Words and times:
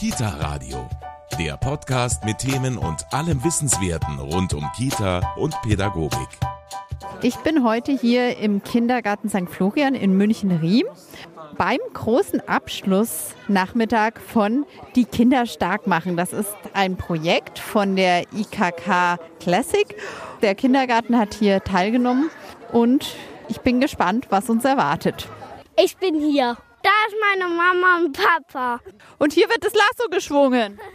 Kita 0.00 0.28
Radio, 0.38 0.88
der 1.38 1.58
Podcast 1.58 2.24
mit 2.24 2.38
Themen 2.38 2.78
und 2.78 3.04
allem 3.12 3.44
Wissenswerten 3.44 4.18
rund 4.18 4.54
um 4.54 4.66
Kita 4.74 5.34
und 5.36 5.54
Pädagogik. 5.60 6.26
Ich 7.20 7.36
bin 7.40 7.64
heute 7.64 7.92
hier 7.92 8.38
im 8.38 8.62
Kindergarten 8.62 9.28
St. 9.28 9.50
Florian 9.50 9.94
in 9.94 10.16
München-Riem 10.16 10.86
beim 11.58 11.80
großen 11.92 12.40
Abschlussnachmittag 12.48 14.20
von 14.26 14.64
Die 14.96 15.04
Kinder 15.04 15.44
stark 15.44 15.86
machen. 15.86 16.16
Das 16.16 16.32
ist 16.32 16.56
ein 16.72 16.96
Projekt 16.96 17.58
von 17.58 17.94
der 17.94 18.22
IKK 18.32 19.18
Classic. 19.38 19.94
Der 20.40 20.54
Kindergarten 20.54 21.18
hat 21.18 21.34
hier 21.34 21.62
teilgenommen 21.62 22.30
und 22.72 23.16
ich 23.48 23.60
bin 23.60 23.80
gespannt, 23.80 24.28
was 24.30 24.48
uns 24.48 24.64
erwartet. 24.64 25.28
Ich 25.78 25.98
bin 25.98 26.18
hier. 26.18 26.56
Da 26.82 26.90
ist 27.08 27.16
meine 27.20 27.54
Mama 27.54 27.96
und 27.98 28.16
Papa. 28.16 28.80
Und 29.18 29.32
hier 29.32 29.48
wird 29.48 29.64
das 29.64 29.74
Lasso 29.74 30.08
geschwungen. 30.10 30.78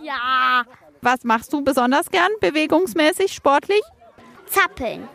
Ja. 0.00 0.62
Was 1.02 1.24
machst 1.24 1.52
du 1.52 1.62
besonders 1.62 2.08
gern, 2.10 2.30
bewegungsmäßig, 2.40 3.32
sportlich? 3.34 3.82
Zappeln. 4.46 5.08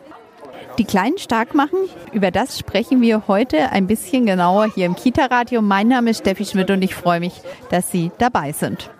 Die 0.78 0.84
Kleinen 0.84 1.18
stark 1.18 1.54
machen, 1.54 1.78
über 2.12 2.30
das 2.30 2.58
sprechen 2.58 3.00
wir 3.00 3.26
heute 3.26 3.70
ein 3.72 3.86
bisschen 3.86 4.26
genauer 4.26 4.66
hier 4.66 4.86
im 4.86 4.94
Kita-Radio. 4.94 5.62
Mein 5.62 5.88
Name 5.88 6.10
ist 6.10 6.18
Steffi 6.20 6.44
Schmidt 6.44 6.70
und 6.70 6.82
ich 6.82 6.94
freue 6.94 7.18
mich, 7.18 7.40
dass 7.70 7.90
Sie 7.90 8.12
dabei 8.18 8.52
sind. 8.52 8.90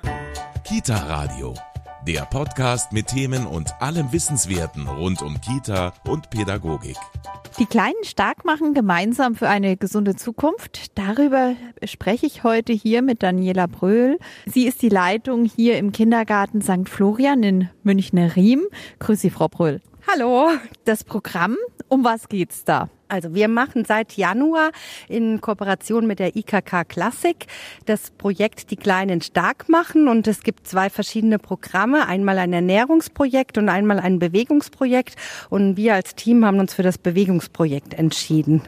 Kita 0.65 0.97
Radio, 0.97 1.55
der 2.07 2.27
Podcast 2.27 2.93
mit 2.93 3.07
Themen 3.07 3.47
und 3.47 3.81
allem 3.81 4.13
Wissenswerten 4.13 4.87
rund 4.87 5.23
um 5.23 5.41
Kita 5.41 5.95
und 6.07 6.29
Pädagogik. 6.29 6.97
Die 7.59 7.67
Kleinen 7.67 8.03
stark 8.05 8.45
machen 8.45 8.75
gemeinsam 8.75 9.35
für 9.35 9.49
eine 9.49 9.77
gesunde 9.77 10.15
Zukunft. 10.15 10.99
Darüber 10.99 11.55
spreche 11.85 12.27
ich 12.27 12.45
heute 12.45 12.73
hier 12.73 13.01
mit 13.01 13.23
Daniela 13.23 13.67
Bröhl. 13.67 14.19
Sie 14.45 14.67
ist 14.67 14.83
die 14.83 14.89
Leitung 14.91 15.45
hier 15.45 15.79
im 15.79 15.93
Kindergarten 15.93 16.61
St. 16.61 16.89
Florian 16.89 17.43
in 17.43 17.71
Münchner-Riem. 17.85 18.63
Grüß 18.99 19.21
Sie, 19.21 19.31
Frau 19.31 19.49
Bröhl. 19.49 19.81
Hallo. 20.07 20.51
Das 20.85 21.05
Programm, 21.05 21.57
um 21.89 22.05
was 22.05 22.29
geht's 22.29 22.65
da? 22.65 22.91
Also 23.15 23.33
wir 23.33 23.47
machen 23.47 23.85
seit 23.85 24.17
Januar 24.17 24.73
in 25.09 25.41
Kooperation 25.41 26.05
mit 26.05 26.19
der 26.19 26.35
IKK 26.35 26.83
Klassik 26.89 27.47
das 27.87 28.11
Projekt 28.11 28.73
Die 28.73 28.77
Kleinen 28.77 29.21
stark 29.21 29.69
machen. 29.69 30.09
Und 30.09 30.27
es 30.27 30.43
gibt 30.43 30.67
zwei 30.67 30.91
verschiedene 30.91 31.39
Programme, 31.39 32.09
einmal 32.09 32.39
ein 32.39 32.53
Ernährungsprojekt 32.53 33.57
und 33.57 33.69
einmal 33.69 34.01
ein 34.01 34.19
Bewegungsprojekt. 34.19 35.15
Und 35.49 35.77
wir 35.77 35.95
als 35.95 36.17
Team 36.17 36.45
haben 36.45 36.59
uns 36.59 36.75
für 36.75 36.83
das 36.83 36.99
Bewegungsprojekt 36.99 37.95
entschieden. 37.95 38.63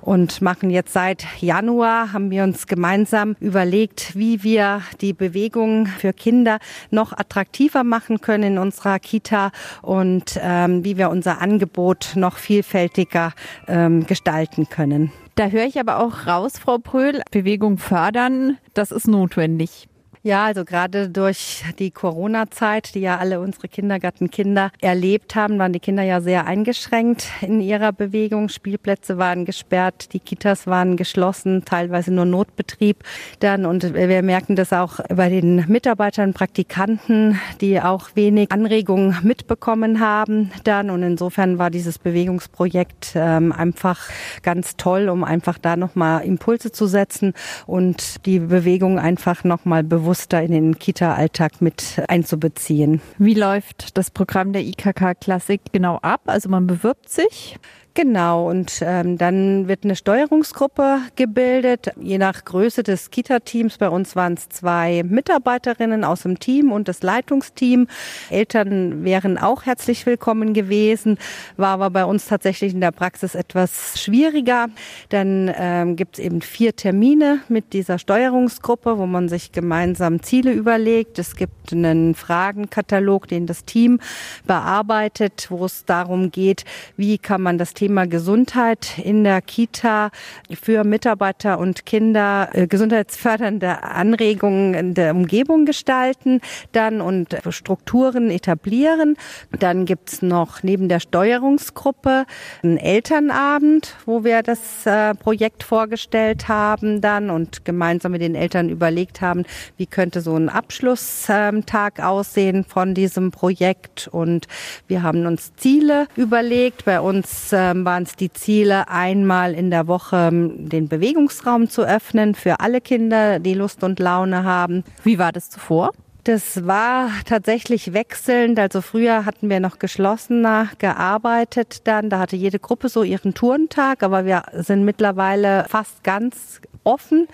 Und 0.00 0.40
machen 0.42 0.70
jetzt 0.70 0.92
seit 0.92 1.26
Januar 1.40 2.12
haben 2.12 2.30
wir 2.30 2.44
uns 2.44 2.68
gemeinsam 2.68 3.34
überlegt, 3.40 4.14
wie 4.14 4.44
wir 4.44 4.82
die 5.00 5.12
Bewegung 5.12 5.86
für 5.86 6.12
Kinder 6.12 6.60
noch 6.90 7.12
attraktiver 7.12 7.82
machen 7.82 8.20
können 8.20 8.44
in 8.44 8.58
unserer 8.58 9.00
Kita 9.00 9.50
und 9.82 10.38
ähm, 10.40 10.84
wie 10.84 10.96
wir 10.96 11.10
unser 11.10 11.40
Angebot 11.40 12.12
noch 12.14 12.36
vielfältiger 12.36 13.32
äh, 13.66 13.87
ähm, 13.88 14.06
gestalten 14.06 14.68
können. 14.68 15.10
Da 15.34 15.48
höre 15.48 15.64
ich 15.64 15.80
aber 15.80 16.00
auch 16.00 16.26
raus, 16.26 16.58
Frau 16.58 16.78
Pröhl, 16.78 17.22
Bewegung 17.30 17.78
fördern, 17.78 18.58
das 18.74 18.90
ist 18.90 19.08
notwendig. 19.08 19.88
Ja, 20.24 20.46
also 20.46 20.64
gerade 20.64 21.08
durch 21.08 21.62
die 21.78 21.92
Corona-Zeit, 21.92 22.96
die 22.96 23.00
ja 23.00 23.18
alle 23.18 23.38
unsere 23.38 23.68
Kindergartenkinder 23.68 24.72
erlebt 24.80 25.36
haben, 25.36 25.60
waren 25.60 25.72
die 25.72 25.78
Kinder 25.78 26.02
ja 26.02 26.20
sehr 26.20 26.44
eingeschränkt 26.46 27.28
in 27.40 27.60
ihrer 27.60 27.92
Bewegung. 27.92 28.48
Spielplätze 28.48 29.16
waren 29.16 29.44
gesperrt, 29.44 30.12
die 30.12 30.18
Kitas 30.18 30.66
waren 30.66 30.96
geschlossen, 30.96 31.64
teilweise 31.64 32.12
nur 32.12 32.24
Notbetrieb 32.24 33.04
dann. 33.38 33.64
Und 33.64 33.94
wir 33.94 34.22
merken 34.22 34.56
das 34.56 34.72
auch 34.72 34.98
bei 35.08 35.28
den 35.28 35.64
Mitarbeitern, 35.68 36.34
Praktikanten, 36.34 37.40
die 37.60 37.80
auch 37.80 38.10
wenig 38.14 38.50
Anregungen 38.50 39.16
mitbekommen 39.22 40.00
haben 40.00 40.50
dann. 40.64 40.90
Und 40.90 41.04
insofern 41.04 41.58
war 41.58 41.70
dieses 41.70 41.98
Bewegungsprojekt 41.98 43.12
ähm, 43.14 43.52
einfach 43.52 44.00
ganz 44.42 44.76
toll, 44.76 45.08
um 45.10 45.22
einfach 45.22 45.58
da 45.58 45.76
nochmal 45.76 46.24
Impulse 46.24 46.72
zu 46.72 46.86
setzen 46.86 47.34
und 47.66 48.26
die 48.26 48.40
Bewegung 48.40 48.98
einfach 48.98 49.44
nochmal 49.44 49.84
bewusst 49.84 50.07
bewusster 50.08 50.42
in 50.42 50.52
den 50.52 50.78
Kita-Alltag 50.78 51.60
mit 51.60 52.00
einzubeziehen. 52.08 53.02
Wie 53.18 53.34
läuft 53.34 53.98
das 53.98 54.10
Programm 54.10 54.54
der 54.54 54.62
IKK 54.62 55.14
Klassik 55.20 55.60
genau 55.70 55.96
ab? 55.96 56.22
Also 56.24 56.48
man 56.48 56.66
bewirbt 56.66 57.10
sich 57.10 57.58
Genau, 58.00 58.48
und 58.48 58.80
ähm, 58.80 59.18
dann 59.18 59.66
wird 59.66 59.82
eine 59.82 59.96
Steuerungsgruppe 59.96 61.00
gebildet, 61.16 61.90
je 62.00 62.16
nach 62.18 62.44
Größe 62.44 62.84
des 62.84 63.10
Kita-Teams. 63.10 63.76
Bei 63.78 63.88
uns 63.88 64.14
waren 64.14 64.34
es 64.34 64.48
zwei 64.48 65.02
Mitarbeiterinnen 65.02 66.04
aus 66.04 66.22
dem 66.22 66.38
Team 66.38 66.70
und 66.70 66.86
das 66.86 67.02
Leitungsteam. 67.02 67.88
Eltern 68.30 69.02
wären 69.02 69.36
auch 69.36 69.66
herzlich 69.66 70.06
willkommen 70.06 70.54
gewesen, 70.54 71.18
war 71.56 71.70
aber 71.70 71.90
bei 71.90 72.04
uns 72.04 72.28
tatsächlich 72.28 72.72
in 72.72 72.80
der 72.80 72.92
Praxis 72.92 73.34
etwas 73.34 74.00
schwieriger. 74.00 74.68
Dann 75.08 75.52
ähm, 75.58 75.96
gibt 75.96 76.20
es 76.20 76.24
eben 76.24 76.40
vier 76.40 76.76
Termine 76.76 77.40
mit 77.48 77.72
dieser 77.72 77.98
Steuerungsgruppe, 77.98 78.96
wo 78.96 79.06
man 79.06 79.28
sich 79.28 79.50
gemeinsam 79.50 80.22
Ziele 80.22 80.52
überlegt. 80.52 81.18
Es 81.18 81.34
gibt 81.34 81.72
einen 81.72 82.14
Fragenkatalog, 82.14 83.26
den 83.26 83.46
das 83.46 83.64
Team 83.64 83.98
bearbeitet, 84.46 85.48
wo 85.50 85.64
es 85.64 85.84
darum 85.84 86.30
geht, 86.30 86.64
wie 86.96 87.18
kann 87.18 87.42
man 87.42 87.58
das 87.58 87.74
Thema 87.74 87.87
Thema 87.88 88.06
Gesundheit 88.06 88.98
in 89.02 89.24
der 89.24 89.40
Kita 89.40 90.10
für 90.52 90.84
Mitarbeiter 90.84 91.58
und 91.58 91.86
Kinder 91.86 92.50
äh, 92.52 92.66
gesundheitsfördernde 92.66 93.82
Anregungen 93.82 94.74
in 94.74 94.92
der 94.92 95.14
Umgebung 95.14 95.64
gestalten 95.64 96.42
dann 96.72 97.00
und 97.00 97.34
Strukturen 97.48 98.30
etablieren. 98.30 99.16
Dann 99.58 99.86
gibt's 99.86 100.20
noch 100.20 100.62
neben 100.62 100.90
der 100.90 101.00
Steuerungsgruppe 101.00 102.26
einen 102.62 102.76
Elternabend, 102.76 103.96
wo 104.04 104.22
wir 104.22 104.42
das 104.42 104.84
äh, 104.84 105.14
Projekt 105.14 105.62
vorgestellt 105.62 106.46
haben 106.46 107.00
dann 107.00 107.30
und 107.30 107.64
gemeinsam 107.64 108.12
mit 108.12 108.20
den 108.20 108.34
Eltern 108.34 108.68
überlegt 108.68 109.22
haben, 109.22 109.44
wie 109.78 109.86
könnte 109.86 110.20
so 110.20 110.36
ein 110.36 110.50
Abschlusstag 110.50 112.00
aussehen 112.00 112.64
von 112.64 112.92
diesem 112.92 113.30
Projekt. 113.30 114.10
Und 114.12 114.46
wir 114.88 115.02
haben 115.02 115.24
uns 115.24 115.54
Ziele 115.56 116.06
überlegt. 116.14 116.84
Bei 116.84 117.00
uns 117.00 117.48
ähm, 117.52 117.77
ähm, 117.77 117.77
waren 117.84 118.04
es 118.04 118.16
die 118.16 118.32
Ziele, 118.32 118.88
einmal 118.88 119.54
in 119.54 119.70
der 119.70 119.86
Woche 119.86 120.28
ähm, 120.30 120.68
den 120.68 120.88
Bewegungsraum 120.88 121.68
zu 121.68 121.82
öffnen 121.82 122.34
für 122.34 122.60
alle 122.60 122.80
Kinder, 122.80 123.38
die 123.38 123.54
Lust 123.54 123.82
und 123.82 123.98
Laune 123.98 124.44
haben. 124.44 124.84
Wie 125.04 125.18
war 125.18 125.32
das 125.32 125.50
zuvor? 125.50 125.92
Das 126.24 126.66
war 126.66 127.10
tatsächlich 127.24 127.94
wechselnd. 127.94 128.58
Also 128.58 128.82
früher 128.82 129.24
hatten 129.24 129.48
wir 129.48 129.60
noch 129.60 129.78
geschlossener 129.78 130.68
gearbeitet 130.78 131.86
dann. 131.86 132.10
Da 132.10 132.18
hatte 132.18 132.36
jede 132.36 132.58
Gruppe 132.58 132.90
so 132.90 133.02
ihren 133.02 133.32
Tourentag, 133.32 134.02
aber 134.02 134.26
wir 134.26 134.42
sind 134.52 134.84
mittlerweile 134.84 135.64
fast 135.68 136.04
ganz 136.04 136.60
offen 136.88 137.28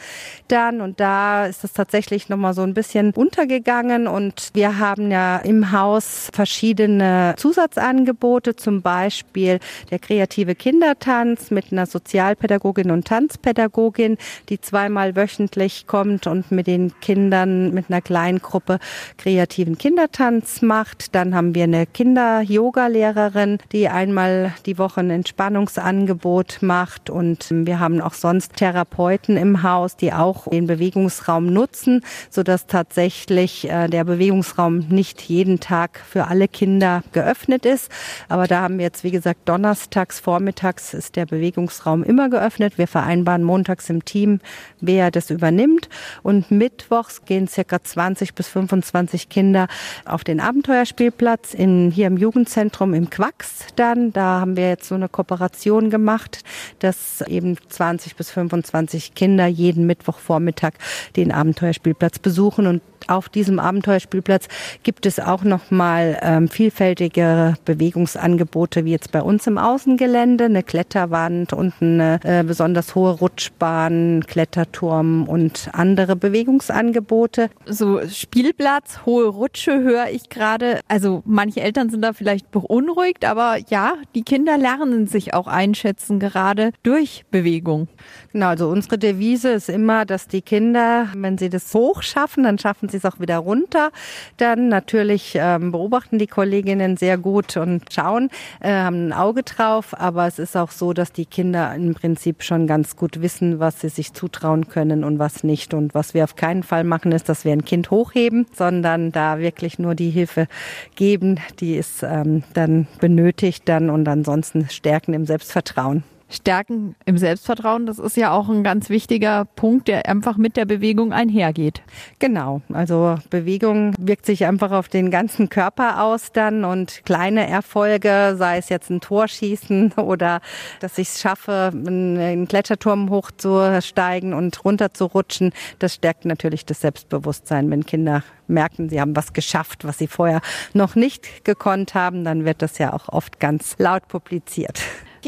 dann. 0.49 0.81
Und 0.81 1.01
da 1.01 1.47
ist 1.47 1.65
es 1.65 1.73
tatsächlich 1.73 2.29
nochmal 2.29 2.55
so 2.55 2.63
ein 2.63 2.75
bisschen 2.75 3.13
untergegangen. 3.13 4.07
Und 4.07 4.51
wir 4.53 4.79
haben 4.79 5.11
ja 5.11 5.39
im 5.39 5.73
Haus 5.73 6.29
verschiedene 6.33 7.35
Zusatzangebote, 7.37 8.57
zum 8.57 8.83
Beispiel 8.83 9.61
der 9.91 9.99
kreative 9.99 10.55
Kindertanz 10.55 11.51
mit 11.51 11.73
einer 11.73 11.87
Sozialpädagogin 11.87 12.91
und 12.91 13.07
Tanzpädagogin, 13.07 14.19
die 14.49 14.61
zweimal 14.61 15.17
wöchentlich 15.17 15.87
kommt 15.87 16.27
und 16.27 16.51
mit 16.51 16.67
den 16.67 16.93
Kindern 17.01 17.73
mit 17.73 17.87
einer 17.89 18.01
kleinen 18.01 18.41
Gruppe 18.41 18.79
kreativen 19.19 19.79
Kindertanz 19.79 20.63
macht. 20.63 21.15
Dann 21.15 21.35
haben 21.35 21.55
wir 21.55 21.65
eine 21.65 21.87
Kinder-Yoga-Lehrerin, 21.87 23.59
die 23.73 23.89
einmal 23.89 24.55
die 24.67 24.79
Woche 24.79 25.01
ein 25.01 25.11
Entspannungsangebot 25.11 26.59
macht. 26.61 27.11
Und 27.11 27.47
wir 27.51 27.79
haben 27.81 28.01
auch 28.01 28.15
sonst 28.15 28.57
Therapeuten 28.57 29.37
im 29.45 29.63
Haus, 29.63 29.97
die 29.97 30.13
auch 30.13 30.49
den 30.49 30.67
Bewegungsraum 30.67 31.53
nutzen, 31.53 32.01
sodass 32.31 32.67
tatsächlich 32.67 33.69
äh, 33.69 33.89
der 33.89 34.05
Bewegungsraum 34.05 34.79
nicht 34.89 35.21
jeden 35.23 35.61
Tag 35.61 36.01
für 36.09 36.27
alle 36.29 36.49
Kinder 36.49 37.03
geöffnet 37.13 37.67
ist. 37.67 37.91
Aber 38.29 38.47
da 38.47 38.63
haben 38.63 38.79
wir 38.79 38.85
jetzt, 38.85 39.05
wie 39.05 39.11
gesagt, 39.11 39.49
donnerstags, 39.49 40.19
vormittags 40.19 40.95
ist 40.95 41.17
der 41.17 41.27
Bewegungsraum 41.27 42.03
immer 42.03 42.31
geöffnet. 42.31 42.79
Wir 42.79 42.89
vereinbaren 42.89 43.45
montags 43.45 43.91
im 43.91 44.05
Team, 44.05 44.41
wer 44.81 45.11
das 45.11 45.31
übernimmt. 45.31 45.89
Und 46.23 46.51
mittwochs 46.51 47.25
gehen 47.27 47.47
circa 47.47 47.83
20 47.83 48.35
bis 48.35 48.49
25 48.49 49.29
Kinder 49.29 49.69
auf 50.07 50.25
den 50.25 50.41
Abenteuerspielplatz 50.41 51.53
in, 51.53 51.91
hier 51.91 52.07
im 52.07 52.17
Jugendzentrum 52.17 52.95
im 52.95 53.11
Quacks 53.11 53.67
dann. 53.77 54.13
Da 54.13 54.41
haben 54.41 54.57
wir 54.57 54.69
jetzt 54.69 54.89
so 54.89 54.95
eine 54.95 55.09
Kooperation 55.09 55.91
gemacht, 55.91 56.43
dass 56.79 57.21
eben 57.23 57.57
20 57.69 58.17
bis 58.17 58.31
25 58.31 59.15
Kinder 59.15 59.24
Kinder 59.25 59.47
jeden 59.47 59.87
Mittwochvormittag 59.87 60.75
den 61.17 61.33
Abenteuerspielplatz 61.33 62.19
besuchen 62.19 62.67
und 62.67 62.83
auf 63.09 63.29
diesem 63.29 63.59
Abenteuerspielplatz 63.59 64.49
gibt 64.83 65.07
es 65.07 65.21
auch 65.21 65.45
noch 65.45 65.71
mal 65.71 66.19
ähm, 66.23 66.49
vielfältige 66.49 67.55
Bewegungsangebote 67.65 68.85
wie 68.85 68.93
jetzt 68.93 69.13
bei 69.13 69.21
uns 69.21 69.47
im 69.47 69.59
Außengelände, 69.59 70.45
eine 70.45 70.63
Kletterwand 70.63 71.53
und 71.53 71.75
eine 71.81 72.19
äh, 72.23 72.43
besonders 72.45 72.95
hohe 72.95 73.13
Rutschbahn, 73.13 74.25
Kletterturm 74.27 75.29
und 75.29 75.69
andere 75.73 76.17
Bewegungsangebote. 76.17 77.51
So 77.67 78.01
Spielplatz, 78.09 79.01
hohe 79.05 79.27
Rutsche 79.27 79.83
höre 79.83 80.09
ich 80.11 80.29
gerade. 80.29 80.81
Also 80.89 81.23
manche 81.27 81.61
Eltern 81.61 81.91
sind 81.91 82.03
da 82.03 82.13
vielleicht 82.13 82.51
beunruhigt, 82.51 83.25
aber 83.25 83.57
ja, 83.69 83.95
die 84.15 84.23
Kinder 84.23 84.57
lernen 84.57 85.07
sich 85.07 85.35
auch 85.35 85.47
einschätzen, 85.47 86.19
gerade 86.21 86.73
durch 86.83 87.25
Bewegung. 87.31 87.89
Genau, 88.35 88.49
also 88.49 88.69
unsere 88.69 88.99
Devise 88.99 89.51
ist 89.51 89.69
immer, 89.69 90.05
dass 90.05 90.27
die 90.27 90.43
Kinder, 90.43 91.07
wenn 91.15 91.39
sie 91.39 91.49
das 91.49 91.73
hoch 91.73 92.03
schaffen, 92.03 92.43
dann 92.43 92.59
schaffen 92.59 92.89
sie 92.89 92.97
es 92.97 93.05
auch 93.05 93.21
wieder 93.21 93.39
runter. 93.39 93.93
Dann 94.39 94.69
natürlich 94.69 95.37
ähm, 95.37 95.71
beobachten 95.71 96.19
die 96.19 96.27
Kolleginnen 96.27 96.97
sehr 96.97 97.17
gut 97.17 97.57
und 97.57 97.85
schauen, 97.93 98.31
äh, 98.59 98.73
haben 98.73 99.07
ein 99.07 99.13
Auge 99.13 99.45
drauf. 99.45 99.95
Aber 99.97 100.27
es 100.27 100.41
ist 100.41 100.57
auch 100.57 100.73
so, 100.73 100.93
dass 100.93 101.13
die 101.13 101.27
Kinder 101.27 101.73
im 101.77 101.95
Prinzip 101.95 102.43
schon 102.43 102.67
ganz 102.67 102.97
gut 102.97 103.23
wissen, 103.23 103.61
was 103.61 103.81
sie 103.81 103.89
sich 103.89 104.15
zutrauen 104.15 104.67
können 104.67 105.05
und 105.05 105.21
was 105.21 105.45
nicht. 105.45 105.73
Und 105.73 105.95
was 105.95 106.13
wir 106.13 106.25
auf 106.25 106.35
keinen 106.35 106.65
Fall 106.65 106.83
machen, 106.83 107.13
ist, 107.13 107.29
dass 107.29 107.45
wir 107.45 107.53
ein 107.53 107.65
Kind 107.65 107.93
hochheben, 107.93 108.47
sondern 108.53 109.13
da 109.13 109.39
wirklich 109.39 109.79
nur 109.79 109.95
die 109.95 110.11
Hilfe 110.11 110.49
geben, 110.97 111.39
die 111.61 111.79
es 111.79 112.03
ähm, 112.03 112.43
dann 112.53 112.89
benötigt 112.99 113.69
dann 113.69 113.91
und 113.91 114.09
ansonsten 114.09 114.69
stärken 114.71 115.15
im 115.15 115.25
Selbstvertrauen. 115.25 116.03
Stärken 116.29 116.97
im 117.05 117.19
Selbstvertrauen, 117.19 117.87
das 117.87 117.99
ist 117.99 118.17
ja 118.17 118.33
auch 118.33 118.49
ein 118.49 118.65
ganz 118.65 118.89
wichtiger 118.89 119.45
Punkt, 119.45 119.89
der 119.89 120.09
einfach 120.09 120.37
mit 120.37 120.57
der 120.57 120.65
Bewegung 120.65 121.13
einhergeht. 121.13 121.83
Genau, 122.19 122.63
also 122.73 123.17
Bewegung 123.31 123.95
wirkt 123.99 124.27
sich 124.27 124.47
einfach 124.47 124.73
auf 124.73 124.89
den 124.89 125.11
ganzen 125.11 125.49
Körper 125.49 126.03
aus 126.03 126.33
dann 126.33 126.65
und 126.65 127.03
kleine 127.05 127.49
Erfolge, 127.49 128.35
sei 128.37 128.59
es 128.59 128.69
jetzt 128.69 128.91
ein 128.91 129.01
Torschießen 129.01 129.93
oder 129.97 130.41
dass 130.81 130.99
ich 130.99 131.09
es 131.09 131.21
schaffe, 131.21 131.71
einen 131.75 132.49
Kletterturm 132.49 133.11
hochzusteigen 133.11 134.35
und 134.35 134.65
runterzurutschen, 134.65 135.53
das 135.79 135.95
stärkt 135.95 136.25
natürlich 136.25 136.65
das 136.65 136.81
Selbstbewusstsein, 136.81 137.71
wenn 137.71 137.85
Kinder 137.85 138.23
merken, 138.47 138.89
sie 138.89 139.01
haben 139.01 139.17
was 139.17 139.33
geschafft, 139.33 139.85
was 139.85 139.99
sie 139.99 140.07
vorher 140.07 140.41
noch 140.73 140.95
nicht 140.95 141.45
gekonnt 141.45 141.95
haben, 141.95 142.25
dann 142.25 142.45
wird 142.45 142.63
das 142.63 142.79
ja 142.79 142.93
auch 142.93 143.09
oft 143.09 143.41
ganz 143.41 143.77
laut 143.79 144.09
publiziert. 144.09 144.81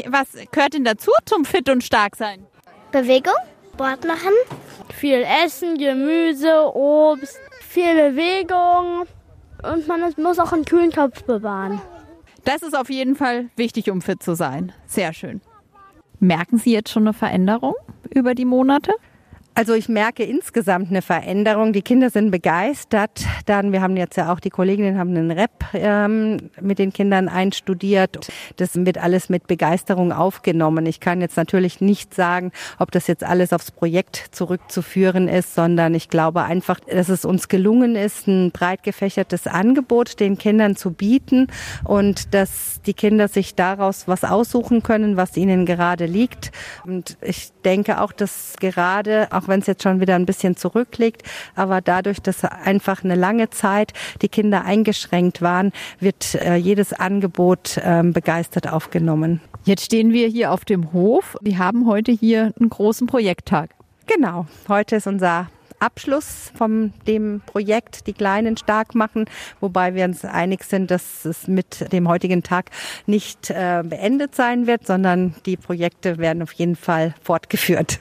Was 0.07 0.33
gehört 0.51 0.73
denn 0.73 0.83
dazu 0.83 1.11
zum 1.25 1.45
fit 1.45 1.69
und 1.69 1.83
stark 1.83 2.15
sein? 2.15 2.45
Bewegung, 2.91 3.33
Sport 3.73 4.05
machen, 4.05 4.33
viel 4.93 5.23
Essen, 5.45 5.77
Gemüse, 5.77 6.73
Obst, 6.73 7.39
viel 7.61 7.93
Bewegung 7.93 9.05
und 9.63 9.87
man 9.87 10.13
muss 10.17 10.39
auch 10.39 10.53
einen 10.53 10.65
kühlen 10.65 10.91
Kopf 10.91 11.23
bewahren. 11.23 11.81
Das 12.43 12.61
ist 12.61 12.75
auf 12.75 12.89
jeden 12.89 13.15
Fall 13.15 13.49
wichtig, 13.55 13.91
um 13.91 14.01
fit 14.01 14.23
zu 14.23 14.35
sein. 14.35 14.71
Sehr 14.85 15.13
schön. 15.13 15.41
Merken 16.19 16.57
Sie 16.57 16.71
jetzt 16.71 16.89
schon 16.89 17.03
eine 17.03 17.13
Veränderung 17.13 17.75
über 18.09 18.33
die 18.33 18.45
Monate? 18.45 18.93
Also 19.57 19.73
ich 19.73 19.89
merke 19.89 20.23
insgesamt 20.23 20.91
eine 20.91 21.01
Veränderung. 21.01 21.73
Die 21.73 21.81
Kinder 21.81 22.11
sind 22.11 22.29
begeistert. 22.29 23.25
Dann, 23.47 23.71
wir 23.71 23.81
haben 23.81 23.97
jetzt 23.97 24.15
ja 24.15 24.31
auch 24.31 24.39
die 24.39 24.51
Kolleginnen 24.51 24.99
haben 24.99 25.17
einen 25.17 25.31
Rap 25.31 25.65
ähm, 25.73 26.51
mit 26.61 26.77
den 26.77 26.93
Kindern 26.93 27.27
einstudiert. 27.27 28.27
Das 28.57 28.75
wird 28.75 28.99
alles 28.99 29.29
mit 29.29 29.47
Begeisterung 29.47 30.11
aufgenommen. 30.11 30.85
Ich 30.85 30.99
kann 30.99 31.21
jetzt 31.21 31.37
natürlich 31.37 31.81
nicht 31.81 32.13
sagen, 32.13 32.51
ob 32.77 32.91
das 32.91 33.07
jetzt 33.07 33.23
alles 33.23 33.51
aufs 33.51 33.71
Projekt 33.71 34.27
zurückzuführen 34.29 35.27
ist, 35.27 35.55
sondern 35.55 35.95
ich 35.95 36.09
glaube 36.09 36.43
einfach, 36.43 36.79
dass 36.79 37.09
es 37.09 37.25
uns 37.25 37.47
gelungen 37.47 37.95
ist, 37.95 38.27
ein 38.27 38.51
breit 38.51 38.83
gefächertes 38.83 39.47
Angebot 39.47 40.19
den 40.19 40.37
Kindern 40.37 40.75
zu 40.75 40.91
bieten 40.91 41.47
und 41.83 42.35
dass 42.35 42.79
die 42.85 42.93
Kinder 42.93 43.27
sich 43.27 43.55
daraus 43.55 44.07
was 44.07 44.23
aussuchen 44.23 44.83
können, 44.83 45.17
was 45.17 45.35
ihnen 45.35 45.65
gerade 45.65 46.05
liegt. 46.05 46.51
Und 46.85 47.17
ich 47.23 47.49
denke 47.65 48.01
auch, 48.01 48.11
dass 48.11 48.53
gerade 48.59 49.29
auch 49.31 49.46
wenn 49.47 49.59
es 49.59 49.67
jetzt 49.67 49.83
schon 49.83 49.99
wieder 49.99 50.15
ein 50.15 50.25
bisschen 50.25 50.55
zurückliegt. 50.55 51.23
Aber 51.55 51.81
dadurch, 51.81 52.21
dass 52.21 52.43
einfach 52.43 53.03
eine 53.03 53.15
lange 53.15 53.49
Zeit 53.49 53.93
die 54.21 54.29
Kinder 54.29 54.65
eingeschränkt 54.65 55.41
waren, 55.41 55.71
wird 55.99 56.35
äh, 56.35 56.55
jedes 56.55 56.93
Angebot 56.93 57.77
äh, 57.77 58.03
begeistert 58.03 58.71
aufgenommen. 58.71 59.41
Jetzt 59.65 59.85
stehen 59.85 60.13
wir 60.13 60.27
hier 60.27 60.51
auf 60.51 60.63
dem 60.63 60.93
Hof. 60.93 61.35
Wir 61.41 61.57
haben 61.57 61.87
heute 61.87 62.11
hier 62.11 62.53
einen 62.59 62.69
großen 62.69 63.07
Projekttag. 63.07 63.71
Genau, 64.05 64.45
heute 64.69 64.95
ist 64.95 65.07
unser 65.07 65.49
Abschluss 65.79 66.51
von 66.55 66.93
dem 67.05 67.41
Projekt 67.45 68.07
Die 68.07 68.13
Kleinen 68.13 68.57
stark 68.57 68.95
machen, 68.95 69.25
wobei 69.59 69.93
wir 69.93 70.05
uns 70.05 70.25
einig 70.25 70.63
sind, 70.63 70.91
dass 70.91 71.25
es 71.25 71.47
mit 71.47 71.91
dem 71.91 72.07
heutigen 72.07 72.43
Tag 72.43 72.71
nicht 73.05 73.49
äh, 73.49 73.83
beendet 73.85 74.35
sein 74.35 74.67
wird, 74.67 74.87
sondern 74.87 75.35
die 75.45 75.57
Projekte 75.57 76.17
werden 76.17 76.41
auf 76.41 76.53
jeden 76.53 76.75
Fall 76.75 77.13
fortgeführt. 77.21 77.99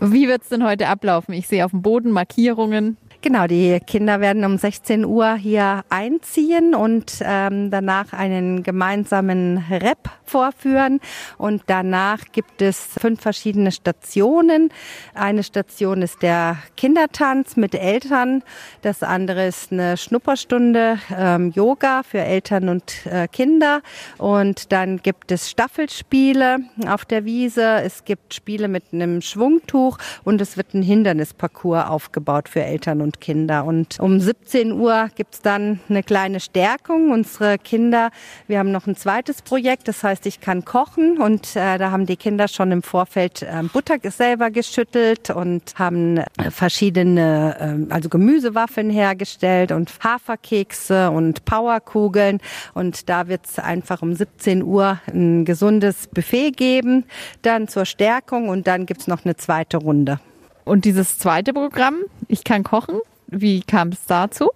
Wie 0.00 0.28
wird 0.28 0.42
es 0.42 0.48
denn 0.48 0.64
heute 0.64 0.86
ablaufen? 0.86 1.34
Ich 1.34 1.48
sehe 1.48 1.64
auf 1.64 1.72
dem 1.72 1.82
Boden 1.82 2.12
Markierungen. 2.12 2.96
Genau, 3.20 3.48
die 3.48 3.80
Kinder 3.84 4.20
werden 4.20 4.44
um 4.44 4.58
16 4.58 5.04
Uhr 5.04 5.34
hier 5.34 5.82
einziehen 5.88 6.72
und 6.72 7.14
ähm, 7.20 7.68
danach 7.68 8.12
einen 8.12 8.62
gemeinsamen 8.62 9.64
Rap 9.68 10.08
vorführen. 10.24 11.00
Und 11.36 11.62
danach 11.66 12.20
gibt 12.30 12.62
es 12.62 12.78
fünf 12.78 13.20
verschiedene 13.20 13.72
Stationen. 13.72 14.70
Eine 15.14 15.42
Station 15.42 16.02
ist 16.02 16.22
der 16.22 16.58
Kindertanz 16.76 17.56
mit 17.56 17.74
Eltern. 17.74 18.44
Das 18.82 19.02
andere 19.02 19.48
ist 19.48 19.72
eine 19.72 19.96
Schnupperstunde 19.96 21.00
ähm, 21.16 21.50
Yoga 21.50 22.04
für 22.04 22.20
Eltern 22.20 22.68
und 22.68 23.04
äh, 23.06 23.26
Kinder. 23.26 23.82
Und 24.18 24.70
dann 24.70 24.98
gibt 24.98 25.32
es 25.32 25.50
Staffelspiele 25.50 26.58
auf 26.86 27.04
der 27.04 27.24
Wiese. 27.24 27.80
Es 27.82 28.04
gibt 28.04 28.34
Spiele 28.34 28.68
mit 28.68 28.84
einem 28.92 29.22
Schwungtuch 29.22 29.98
und 30.22 30.40
es 30.40 30.56
wird 30.56 30.74
ein 30.74 30.82
Hindernisparcours 30.82 31.86
aufgebaut 31.88 32.48
für 32.48 32.62
Eltern 32.62 33.00
und 33.00 33.07
und 33.08 33.20
Kinder. 33.20 33.64
Und 33.64 33.98
um 34.00 34.20
17 34.20 34.72
Uhr 34.72 35.08
gibt's 35.14 35.40
dann 35.40 35.80
eine 35.88 36.02
kleine 36.02 36.40
Stärkung. 36.40 37.10
Unsere 37.10 37.56
Kinder, 37.56 38.10
wir 38.46 38.58
haben 38.58 38.70
noch 38.70 38.86
ein 38.86 38.96
zweites 38.96 39.40
Projekt, 39.40 39.88
das 39.88 40.04
heißt, 40.04 40.26
ich 40.26 40.40
kann 40.40 40.66
kochen. 40.66 41.18
Und 41.18 41.56
äh, 41.56 41.78
da 41.78 41.90
haben 41.90 42.04
die 42.04 42.16
Kinder 42.16 42.48
schon 42.48 42.70
im 42.70 42.82
Vorfeld 42.82 43.42
äh, 43.42 43.62
Butter 43.72 43.96
selber 44.10 44.50
geschüttelt 44.50 45.30
und 45.30 45.62
haben 45.76 46.18
äh, 46.18 46.50
verschiedene, 46.50 47.86
äh, 47.88 47.92
also 47.92 48.10
Gemüsewaffeln 48.10 48.90
hergestellt 48.90 49.72
und 49.72 49.90
Haferkekse 50.04 51.10
und 51.10 51.46
Powerkugeln. 51.46 52.40
Und 52.74 53.08
da 53.08 53.28
wird's 53.28 53.58
einfach 53.58 54.02
um 54.02 54.14
17 54.14 54.62
Uhr 54.62 55.00
ein 55.06 55.46
gesundes 55.46 56.08
Buffet 56.08 56.50
geben, 56.50 57.04
dann 57.40 57.68
zur 57.68 57.86
Stärkung 57.86 58.50
und 58.50 58.66
dann 58.66 58.84
gibt's 58.84 59.06
noch 59.06 59.24
eine 59.24 59.36
zweite 59.36 59.78
Runde. 59.78 60.20
Und 60.68 60.84
dieses 60.84 61.16
zweite 61.16 61.54
Programm, 61.54 61.96
ich 62.28 62.44
kann 62.44 62.62
kochen, 62.62 63.00
wie 63.26 63.62
kam 63.62 63.88
es 63.88 64.04
dazu? 64.06 64.50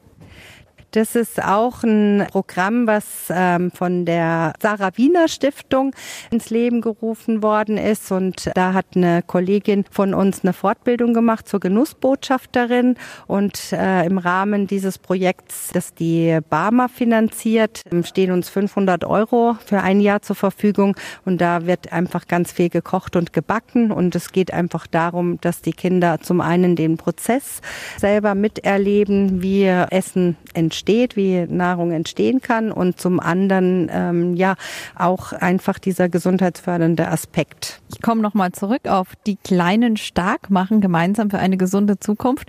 Das 0.92 1.14
ist 1.14 1.42
auch 1.42 1.84
ein 1.84 2.26
Programm, 2.30 2.86
was 2.86 3.04
ähm, 3.30 3.70
von 3.70 4.04
der 4.04 4.52
Sarah 4.60 4.90
Wiener 4.96 5.26
Stiftung 5.26 5.94
ins 6.30 6.50
Leben 6.50 6.82
gerufen 6.82 7.42
worden 7.42 7.78
ist. 7.78 8.12
Und 8.12 8.50
da 8.54 8.74
hat 8.74 8.84
eine 8.94 9.22
Kollegin 9.22 9.86
von 9.90 10.12
uns 10.12 10.44
eine 10.44 10.52
Fortbildung 10.52 11.14
gemacht 11.14 11.48
zur 11.48 11.60
Genussbotschafterin. 11.60 12.96
Und 13.26 13.72
äh, 13.72 14.04
im 14.04 14.18
Rahmen 14.18 14.66
dieses 14.66 14.98
Projekts, 14.98 15.70
das 15.72 15.94
die 15.94 16.38
Barmer 16.50 16.90
finanziert, 16.90 17.80
stehen 18.02 18.30
uns 18.30 18.50
500 18.50 19.06
Euro 19.06 19.56
für 19.64 19.80
ein 19.80 19.98
Jahr 19.98 20.20
zur 20.20 20.36
Verfügung. 20.36 20.94
Und 21.24 21.40
da 21.40 21.64
wird 21.64 21.90
einfach 21.90 22.28
ganz 22.28 22.52
viel 22.52 22.68
gekocht 22.68 23.16
und 23.16 23.32
gebacken. 23.32 23.92
Und 23.92 24.14
es 24.14 24.30
geht 24.30 24.52
einfach 24.52 24.86
darum, 24.86 25.40
dass 25.40 25.62
die 25.62 25.72
Kinder 25.72 26.20
zum 26.20 26.42
einen 26.42 26.76
den 26.76 26.98
Prozess 26.98 27.62
selber 27.96 28.34
miterleben, 28.34 29.40
wie 29.40 29.64
Essen 29.64 30.36
entsteht 30.52 30.81
entsteht, 30.82 31.16
wie 31.16 31.46
Nahrung 31.46 31.92
entstehen 31.92 32.40
kann 32.40 32.72
und 32.72 33.00
zum 33.00 33.20
anderen 33.20 33.88
ähm, 33.92 34.34
ja 34.34 34.56
auch 34.96 35.32
einfach 35.32 35.78
dieser 35.78 36.08
gesundheitsfördernde 36.08 37.06
Aspekt. 37.06 37.80
Ich 37.92 38.02
komme 38.02 38.20
nochmal 38.20 38.50
zurück 38.50 38.88
auf 38.88 39.14
die 39.26 39.36
Kleinen 39.36 39.96
stark 39.96 40.50
machen, 40.50 40.80
gemeinsam 40.80 41.30
für 41.30 41.38
eine 41.38 41.56
gesunde 41.56 42.00
Zukunft. 42.00 42.48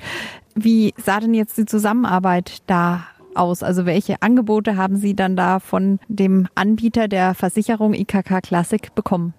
Wie 0.56 0.96
sah 0.98 1.20
denn 1.20 1.36
jetzt 1.36 1.58
die 1.58 1.66
Zusammenarbeit 1.66 2.64
da 2.66 3.04
aus? 3.36 3.62
Also 3.62 3.86
welche 3.86 4.22
Angebote 4.24 4.78
haben 4.78 4.98
Sie 4.98 5.16
dann 5.16 5.36
da 5.36 5.60
von 5.60 6.00
dem 6.08 6.48
Anbieter 6.56 7.08
der 7.08 7.36
Versicherung 7.36 7.94
IKK 7.94 8.42
Classic 8.42 8.96
bekommen? 8.96 9.36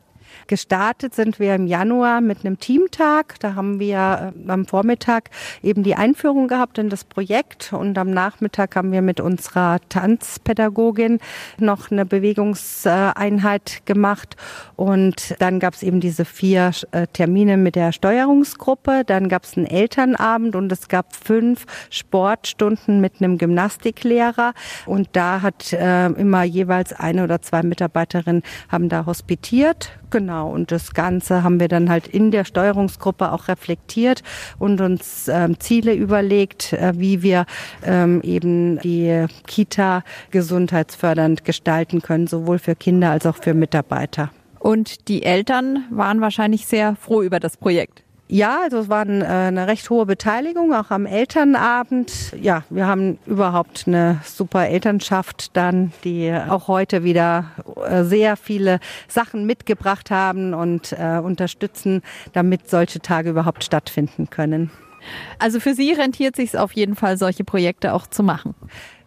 Gestartet 0.47 1.15
sind 1.15 1.39
wir 1.39 1.55
im 1.55 1.67
Januar 1.67 2.21
mit 2.21 2.45
einem 2.45 2.59
Teamtag. 2.59 3.39
Da 3.41 3.55
haben 3.55 3.81
wir 3.81 4.33
äh, 4.47 4.51
am 4.51 4.67
Vormittag 4.67 5.31
eben 5.63 5.83
die 5.83 5.95
Einführung 5.95 6.49
gehabt 6.49 6.79
in 6.79 6.91
das 6.91 7.05
Projekt 7.05 7.73
und 7.73 7.97
am 7.99 8.11
Nachmittag 8.11 8.77
haben 8.77 8.93
wir 8.93 9.03
mit 9.03 9.21
unserer 9.21 9.79
Tanzpädagogin 9.89 11.19
noch 11.59 11.91
eine 11.91 12.05
Bewegungseinheit 12.05 13.83
gemacht 13.87 14.37
und 14.77 15.37
dann 15.39 15.61
gab 15.61 15.75
es 15.75 15.83
eben 15.83 16.01
diese 16.01 16.25
vier 16.25 16.73
äh, 16.93 17.07
Termine 17.07 17.57
mit 17.57 17.77
der 17.77 17.93
Steuerungsgruppe. 17.93 19.05
Dann 19.07 19.29
gab 19.29 19.45
es 19.45 19.57
einen 19.57 19.67
Elternabend 19.67 20.57
und 20.57 20.71
es 20.73 20.89
gab 20.89 21.15
fünf 21.15 21.67
Sportstunden 21.91 23.01
mit 23.01 23.15
einem 23.21 23.39
Gymnastiklehrer 23.39 24.55
und 24.87 25.09
da 25.13 25.43
hat 25.43 25.73
äh, 25.73 26.07
immer 26.07 26.43
jeweils 26.43 26.93
eine 26.93 27.25
oder 27.25 27.43
zwei 27.43 27.63
Mitarbeiterinnen 27.63 28.43
haben 28.69 28.89
da 28.89 29.07
hospitiert. 29.07 29.93
Genau, 30.15 30.49
und 30.49 30.71
das 30.71 30.95
Ganze 30.95 31.43
haben 31.43 31.59
wir 31.59 31.67
dann 31.67 31.91
halt 31.91 32.07
in 32.07 32.31
der 32.31 32.45
Steuerungsgruppe 32.45 33.33
auch 33.33 33.49
reflektiert 33.49 34.23
und 34.61 34.81
uns 34.81 35.27
ähm, 35.27 35.59
Ziele 35.59 35.93
überlegt, 35.93 36.73
äh, 36.73 36.93
wie 36.95 37.25
wir 37.25 37.47
ähm, 37.85 38.21
eben 38.23 38.79
die 38.79 39.27
Kita 39.49 40.05
gesundheitsfördernd 40.31 41.45
gestalten 41.45 42.01
können, 42.01 42.29
sowohl 42.29 42.61
für 42.61 42.77
Kinder 42.77 43.11
als 43.11 43.27
auch 43.27 43.39
für 43.39 43.55
Mitarbeiter. 43.55 44.31
Und 44.61 45.09
die 45.09 45.25
Eltern 45.25 45.83
waren 45.91 46.21
wahrscheinlich 46.21 46.67
sehr 46.67 46.95
froh 46.95 47.21
über 47.21 47.41
das 47.41 47.57
Projekt. 47.57 48.04
Ja, 48.27 48.63
also 48.63 48.79
es 48.79 48.89
war 48.89 49.03
eine 49.03 49.67
recht 49.67 49.91
hohe 49.91 50.07
Beteiligung, 50.07 50.73
auch 50.73 50.91
am 50.91 51.05
Elternabend. 51.05 52.33
Ja, 52.41 52.65
wir 52.71 52.87
haben 52.87 53.19
überhaupt 53.27 53.85
eine 53.87 54.21
super 54.25 54.67
Elternschaft 54.67 55.55
dann, 55.55 55.93
die 56.05 56.33
auch 56.33 56.67
heute 56.67 57.05
wieder 57.05 57.51
äh, 57.87 58.03
sehr 58.05 58.37
viele 58.37 58.81
Sachen 59.09 59.45
mitgebracht 59.45 60.11
haben 60.11 60.55
und 60.55 60.93
äh, 60.93 61.19
unterstützen, 61.19 62.03
damit 62.33 62.71
solche 62.71 63.01
Tage 63.01 63.29
überhaupt 63.29 63.63
stattfinden 63.63 64.31
können. 64.31 64.71
Also 65.39 65.61
für 65.61 65.75
Sie 65.75 65.93
rentiert 65.93 66.35
sich 66.35 66.57
auf 66.57 66.73
jeden 66.73 66.97
Fall, 66.97 67.19
solche 67.19 67.45
Projekte 67.45 67.93
auch 67.93 68.07
zu 68.07 68.23
machen. 68.23 68.55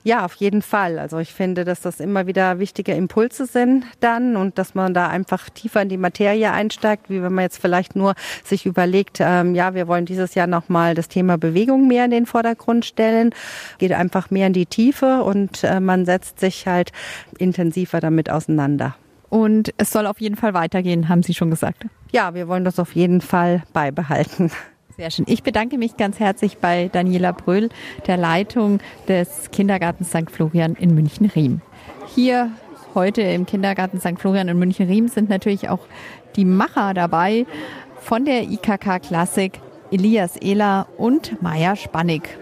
Ja, 0.07 0.23
auf 0.23 0.35
jeden 0.35 0.61
Fall. 0.61 0.99
Also 0.99 1.17
ich 1.17 1.33
finde, 1.33 1.65
dass 1.65 1.81
das 1.81 1.99
immer 1.99 2.27
wieder 2.27 2.59
wichtige 2.59 2.93
Impulse 2.93 3.45
sind 3.45 3.83
dann 3.99 4.37
und 4.37 4.57
dass 4.57 4.73
man 4.73 4.93
da 4.93 5.09
einfach 5.09 5.49
tiefer 5.49 5.81
in 5.81 5.89
die 5.89 5.97
Materie 5.97 6.49
einsteigt, 6.49 7.09
wie 7.09 7.21
wenn 7.21 7.33
man 7.33 7.41
jetzt 7.41 7.59
vielleicht 7.59 7.93
nur 7.97 8.15
sich 8.41 8.65
überlegt, 8.65 9.17
ähm, 9.19 9.53
ja, 9.53 9.73
wir 9.73 9.89
wollen 9.89 10.05
dieses 10.05 10.33
Jahr 10.33 10.47
nochmal 10.47 10.95
das 10.95 11.09
Thema 11.09 11.37
Bewegung 11.37 11.89
mehr 11.89 12.05
in 12.05 12.11
den 12.11 12.25
Vordergrund 12.25 12.85
stellen, 12.85 13.31
geht 13.79 13.91
einfach 13.91 14.31
mehr 14.31 14.47
in 14.47 14.53
die 14.53 14.65
Tiefe 14.65 15.23
und 15.23 15.65
äh, 15.65 15.81
man 15.81 16.05
setzt 16.05 16.39
sich 16.39 16.67
halt 16.67 16.93
intensiver 17.37 17.99
damit 17.99 18.29
auseinander. 18.29 18.95
Und 19.27 19.73
es 19.77 19.91
soll 19.91 20.07
auf 20.07 20.21
jeden 20.21 20.37
Fall 20.37 20.53
weitergehen, 20.53 21.09
haben 21.09 21.21
Sie 21.21 21.33
schon 21.33 21.49
gesagt. 21.49 21.85
Ja, 22.13 22.33
wir 22.33 22.47
wollen 22.47 22.63
das 22.63 22.79
auf 22.79 22.95
jeden 22.95 23.19
Fall 23.19 23.63
beibehalten. 23.73 24.51
Sehr 24.97 25.11
schön. 25.11 25.25
Ich 25.27 25.43
bedanke 25.43 25.77
mich 25.77 25.95
ganz 25.95 26.19
herzlich 26.19 26.57
bei 26.57 26.89
Daniela 26.91 27.31
Bröhl, 27.31 27.69
der 28.07 28.17
Leitung 28.17 28.79
des 29.07 29.51
Kindergartens 29.51 30.09
St. 30.09 30.31
Florian 30.31 30.73
in 30.73 30.95
München-Riem. 30.95 31.61
Hier 32.15 32.51
heute 32.95 33.21
im 33.21 33.45
Kindergarten 33.45 33.99
St. 33.99 34.17
Florian 34.17 34.47
in 34.47 34.57
München-Riem 34.57 35.07
sind 35.07 35.29
natürlich 35.29 35.69
auch 35.69 35.81
die 36.35 36.45
Macher 36.45 36.95
dabei 36.95 37.45
von 38.01 38.25
der 38.25 38.45
IKK 38.45 38.97
Klassik, 38.97 39.59
Elias 39.91 40.35
Ehler 40.37 40.87
und 40.97 41.43
Maya 41.43 41.75
Spannig. 41.75 42.35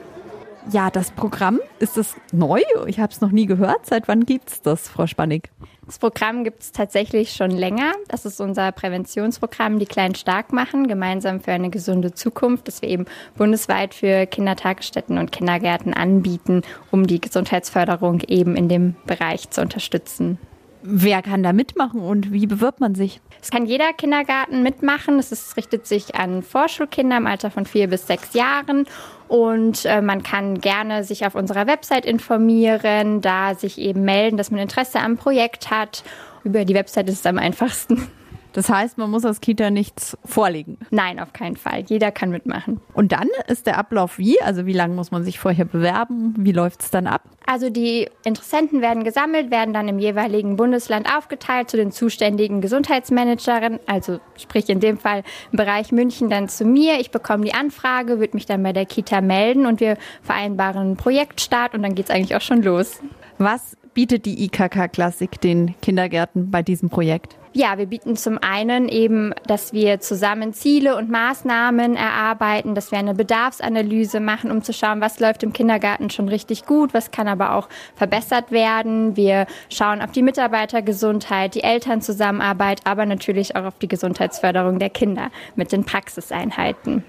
Ja, 0.71 0.89
das 0.89 1.11
Programm, 1.11 1.59
ist 1.79 1.95
es 1.95 2.15
neu? 2.31 2.61
Ich 2.87 2.99
habe 2.99 3.13
es 3.13 3.21
noch 3.21 3.31
nie 3.31 3.45
gehört. 3.45 3.85
Seit 3.85 4.07
wann 4.07 4.25
gibt 4.25 4.49
es 4.49 4.61
das, 4.61 4.89
Frau 4.89 5.05
Spannig? 5.05 5.51
Das 5.85 5.99
Programm 5.99 6.43
gibt 6.43 6.63
es 6.63 6.71
tatsächlich 6.71 7.33
schon 7.33 7.51
länger. 7.51 7.93
Das 8.07 8.25
ist 8.25 8.41
unser 8.41 8.71
Präventionsprogramm, 8.71 9.77
die 9.77 9.85
Kleinen 9.85 10.15
stark 10.15 10.51
machen, 10.51 10.87
gemeinsam 10.87 11.39
für 11.39 11.51
eine 11.51 11.69
gesunde 11.69 12.15
Zukunft, 12.15 12.67
das 12.67 12.81
wir 12.81 12.89
eben 12.89 13.05
bundesweit 13.37 13.93
für 13.93 14.25
Kindertagesstätten 14.25 15.19
und 15.19 15.31
Kindergärten 15.31 15.93
anbieten, 15.93 16.63
um 16.89 17.05
die 17.05 17.21
Gesundheitsförderung 17.21 18.21
eben 18.21 18.55
in 18.55 18.67
dem 18.67 18.95
Bereich 19.05 19.51
zu 19.51 19.61
unterstützen. 19.61 20.39
Wer 20.87 21.23
kann 21.23 21.41
da 21.41 21.51
mitmachen 21.51 21.99
und 21.99 22.31
wie 22.31 22.45
bewirbt 22.45 22.79
man 22.79 22.93
sich? 22.93 23.19
Es 23.41 23.49
kann 23.49 23.65
jeder 23.65 23.91
Kindergarten 23.93 24.61
mitmachen. 24.61 25.17
Es 25.17 25.31
ist, 25.31 25.57
richtet 25.57 25.87
sich 25.87 26.13
an 26.13 26.43
Vorschulkinder 26.43 27.17
im 27.17 27.25
Alter 27.25 27.49
von 27.49 27.65
vier 27.65 27.87
bis 27.87 28.05
sechs 28.05 28.35
Jahren. 28.35 28.85
Und 29.27 29.85
äh, 29.85 30.01
man 30.01 30.21
kann 30.21 30.59
gerne 30.61 31.03
sich 31.03 31.25
auf 31.25 31.33
unserer 31.33 31.65
Website 31.65 32.05
informieren, 32.05 33.21
da 33.21 33.55
sich 33.55 33.79
eben 33.79 34.03
melden, 34.03 34.37
dass 34.37 34.51
man 34.51 34.59
Interesse 34.59 34.99
am 34.99 35.17
Projekt 35.17 35.71
hat. 35.71 36.03
Über 36.43 36.65
die 36.65 36.75
Website 36.75 37.09
ist 37.09 37.21
es 37.21 37.25
am 37.25 37.39
einfachsten. 37.39 38.07
Das 38.55 38.69
heißt, 38.69 38.97
man 38.97 39.11
muss 39.11 39.25
als 39.25 39.41
Kita 39.41 39.69
nichts 39.69 40.17
vorlegen. 40.23 40.77
Nein, 40.89 41.19
auf 41.19 41.33
keinen 41.33 41.57
Fall. 41.57 41.83
Jeder 41.87 42.13
kann 42.13 42.29
mitmachen. 42.29 42.79
Und 42.93 43.11
dann 43.11 43.27
ist 43.49 43.67
der 43.67 43.77
Ablauf 43.77 44.17
wie? 44.17 44.41
Also 44.41 44.65
wie 44.65 44.71
lange 44.71 44.95
muss 44.95 45.11
man 45.11 45.25
sich 45.25 45.39
vorher 45.39 45.65
bewerben? 45.65 46.33
Wie 46.37 46.53
läuft 46.53 46.81
es 46.81 46.89
dann 46.89 47.05
ab? 47.05 47.23
Also 47.45 47.69
die 47.69 48.09
Interessenten 48.23 48.81
werden 48.81 49.03
gesammelt, 49.03 49.51
werden 49.51 49.73
dann 49.73 49.89
im 49.89 49.99
jeweiligen 49.99 50.55
Bundesland 50.55 51.05
aufgeteilt 51.13 51.69
zu 51.69 51.75
den 51.75 51.91
zuständigen 51.91 52.61
Gesundheitsmanagerinnen, 52.61 53.81
also 53.87 54.21
sprich 54.37 54.69
in 54.69 54.79
dem 54.79 54.97
Fall 54.97 55.23
im 55.51 55.57
Bereich 55.57 55.91
München 55.91 56.29
dann 56.29 56.47
zu 56.47 56.63
mir. 56.63 57.01
Ich 57.01 57.11
bekomme 57.11 57.43
die 57.43 57.53
Anfrage, 57.53 58.19
würde 58.19 58.37
mich 58.37 58.45
dann 58.45 58.63
bei 58.63 58.71
der 58.71 58.85
Kita 58.85 59.19
melden 59.19 59.65
und 59.65 59.81
wir 59.81 59.97
vereinbaren 60.21 60.81
einen 60.81 60.95
Projektstart 60.95 61.73
und 61.73 61.83
dann 61.83 61.93
geht 61.93 62.05
es 62.05 62.11
eigentlich 62.15 62.37
auch 62.37 62.41
schon 62.41 62.63
los. 62.63 63.01
Was 63.37 63.75
bietet 63.93 64.25
die 64.25 64.45
IKK 64.45 64.87
Klassik 64.87 65.41
den 65.41 65.75
Kindergärten 65.81 66.51
bei 66.51 66.61
diesem 66.61 66.89
Projekt? 66.89 67.35
Ja, 67.57 67.77
wir 67.77 67.85
bieten 67.85 68.17
zum 68.17 68.37
einen 68.37 68.89
eben, 68.89 69.33
dass 69.47 69.71
wir 69.71 70.01
zusammen 70.01 70.51
Ziele 70.51 70.97
und 70.97 71.09
Maßnahmen 71.09 71.95
erarbeiten, 71.95 72.75
dass 72.75 72.91
wir 72.91 72.99
eine 72.99 73.13
Bedarfsanalyse 73.13 74.19
machen, 74.19 74.51
um 74.51 74.61
zu 74.61 74.73
schauen, 74.73 74.99
was 74.99 75.21
läuft 75.21 75.41
im 75.41 75.53
Kindergarten 75.53 76.09
schon 76.09 76.27
richtig 76.27 76.65
gut, 76.65 76.93
was 76.93 77.11
kann 77.11 77.29
aber 77.29 77.55
auch 77.55 77.69
verbessert 77.95 78.51
werden. 78.51 79.15
Wir 79.15 79.47
schauen 79.69 80.01
auf 80.01 80.11
die 80.11 80.21
Mitarbeitergesundheit, 80.21 81.55
die 81.55 81.63
Elternzusammenarbeit, 81.63 82.81
aber 82.83 83.05
natürlich 83.05 83.55
auch 83.55 83.63
auf 83.63 83.79
die 83.79 83.87
Gesundheitsförderung 83.87 84.77
der 84.77 84.89
Kinder 84.89 85.31
mit 85.55 85.71
den 85.71 85.85
Praxiseinheiten. 85.85 87.05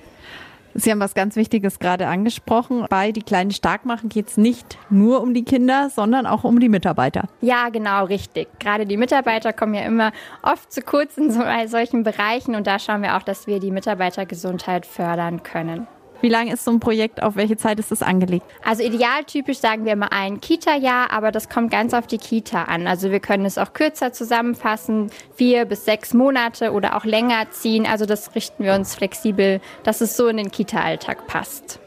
Sie 0.79 0.91
haben 0.91 1.01
was 1.01 1.15
ganz 1.15 1.37
Wichtiges 1.37 1.79
gerade 1.79 2.07
angesprochen. 2.07 2.87
Bei 2.91 3.11
Die 3.11 3.23
Kleinen 3.23 3.51
stark 3.51 3.85
machen 3.87 4.09
geht 4.09 4.29
es 4.29 4.37
nicht 4.37 4.79
nur 4.91 5.23
um 5.23 5.33
die 5.33 5.45
Kinder, 5.45 5.91
sondern 5.91 6.27
auch 6.27 6.45
um 6.45 6.61
die 6.61 6.69
Mitarbeiter. 6.69 7.29
Ja, 7.41 7.71
genau, 7.71 8.05
richtig. 8.05 8.49
Gerade 8.59 8.87
die 8.87 8.97
Mitarbeiter 8.97 9.53
kommen 9.53 9.75
ja 9.75 9.83
immer 9.83 10.13
oft 10.43 10.71
zu 10.71 10.83
kurz 10.83 11.17
in 11.17 11.31
so, 11.31 11.43
solchen 11.67 12.03
Bereichen 12.03 12.55
und 12.55 12.67
da 12.67 12.79
schauen 12.79 13.03
wir 13.03 13.17
auch, 13.17 13.23
dass 13.23 13.47
wir 13.47 13.59
die 13.59 13.71
Mitarbeitergesundheit 13.71 14.87
fördern 14.87 15.43
können. 15.43 15.87
Wie 16.21 16.29
lang 16.29 16.49
ist 16.49 16.65
so 16.65 16.71
ein 16.71 16.81
Projekt? 16.81 17.23
Auf 17.23 17.37
welche 17.37 17.57
Zeit 17.57 17.79
ist 17.79 17.93
es 17.93 18.03
angelegt? 18.03 18.47
Also 18.65 18.83
idealtypisch 18.83 19.59
sagen 19.59 19.85
wir 19.85 19.93
immer 19.93 20.13
ein 20.13 20.41
Kita-Jahr, 20.41 21.13
aber 21.13 21.31
das 21.31 21.49
kommt 21.49 21.71
ganz 21.71 21.95
auf 21.95 22.07
die 22.07 22.19
Kita 22.19 22.65
an. 22.65 22.87
Also 22.87 23.11
wir 23.11 23.21
können 23.21 23.45
es 23.45 23.59
auch 23.59 23.73
kürzer 23.73 24.13
zusammenfassen, 24.13 25.11
vier 25.35 25.67
bis 25.67 25.85
sechs 25.85 26.15
Monate 26.15 26.73
oder 26.73 26.97
auch 26.97 27.05
länger 27.05 27.51
ziehen. 27.51 27.87
Also 27.87 28.07
das 28.07 28.35
richten 28.35 28.65
wir 28.65 28.75
uns 28.75 28.95
flexibel, 28.95 29.61
dass 29.83 30.01
es 30.01 30.17
so 30.17 30.29
in 30.29 30.39
den 30.39 30.51
Kita-Alltag 30.51 31.27
passt. 31.27 31.81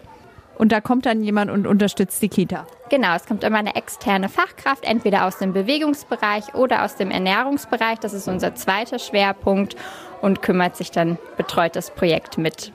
Und 0.57 0.73
da 0.73 0.81
kommt 0.81 1.05
dann 1.05 1.23
jemand 1.23 1.49
und 1.49 1.65
unterstützt 1.65 2.21
die 2.21 2.27
Kita. 2.27 2.67
Genau, 2.89 3.15
es 3.15 3.25
kommt 3.25 3.45
immer 3.45 3.59
eine 3.59 3.75
externe 3.75 4.27
Fachkraft, 4.27 4.83
entweder 4.83 5.25
aus 5.25 5.37
dem 5.37 5.53
Bewegungsbereich 5.53 6.53
oder 6.53 6.83
aus 6.83 6.97
dem 6.97 7.11
Ernährungsbereich. 7.11 7.99
Das 7.99 8.13
ist 8.13 8.27
unser 8.27 8.55
zweiter 8.55 8.99
Schwerpunkt 8.99 9.77
und 10.21 10.41
kümmert 10.41 10.75
sich 10.75 10.91
dann, 10.91 11.17
betreut 11.37 11.77
das 11.77 11.91
Projekt 11.91 12.37
mit. 12.37 12.73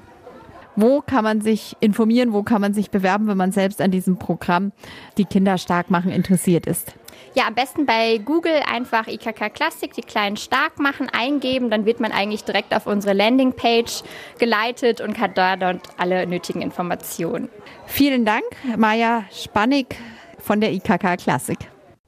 Wo 0.77 1.01
kann 1.01 1.25
man 1.25 1.41
sich 1.41 1.77
informieren, 1.81 2.33
wo 2.33 2.43
kann 2.43 2.61
man 2.61 2.75
sich 2.75 2.91
bewerben, 2.91 3.29
wenn 3.29 3.37
man 3.37 3.53
selbst 3.53 3.81
an 3.81 3.91
diesem 3.91 4.19
Programm 4.19 4.73
die 5.17 5.25
Kinder 5.25 5.57
stark 5.59 5.91
machen 5.91 6.11
interessiert 6.11 6.67
ist? 6.67 6.95
Ja, 7.35 7.47
am 7.47 7.55
besten 7.55 7.87
bei 7.87 8.19
Google 8.19 8.61
einfach 8.71 9.07
IKK 9.09 9.51
Klassik, 9.51 9.93
die 9.95 10.03
kleinen 10.03 10.37
stark 10.37 10.79
machen, 10.79 11.09
eingeben. 11.09 11.71
Dann 11.71 11.85
wird 11.85 12.01
man 12.01 12.13
eigentlich 12.13 12.45
direkt 12.45 12.75
auf 12.75 12.87
unsere 12.87 13.15
Landingpage 13.15 14.03
geleitet 14.39 15.01
und 15.01 15.19
hat 15.19 15.37
da 15.39 15.57
dort 15.57 15.81
alle 15.97 16.27
nötigen 16.27 16.63
Informationen. 16.63 17.49
Vielen 17.87 18.25
Dank, 18.25 18.45
Maja 18.77 19.25
Spannig 19.33 19.97
von 20.39 20.61
der 20.61 20.73
IKK 20.73 21.17
Klassik. 21.17 21.59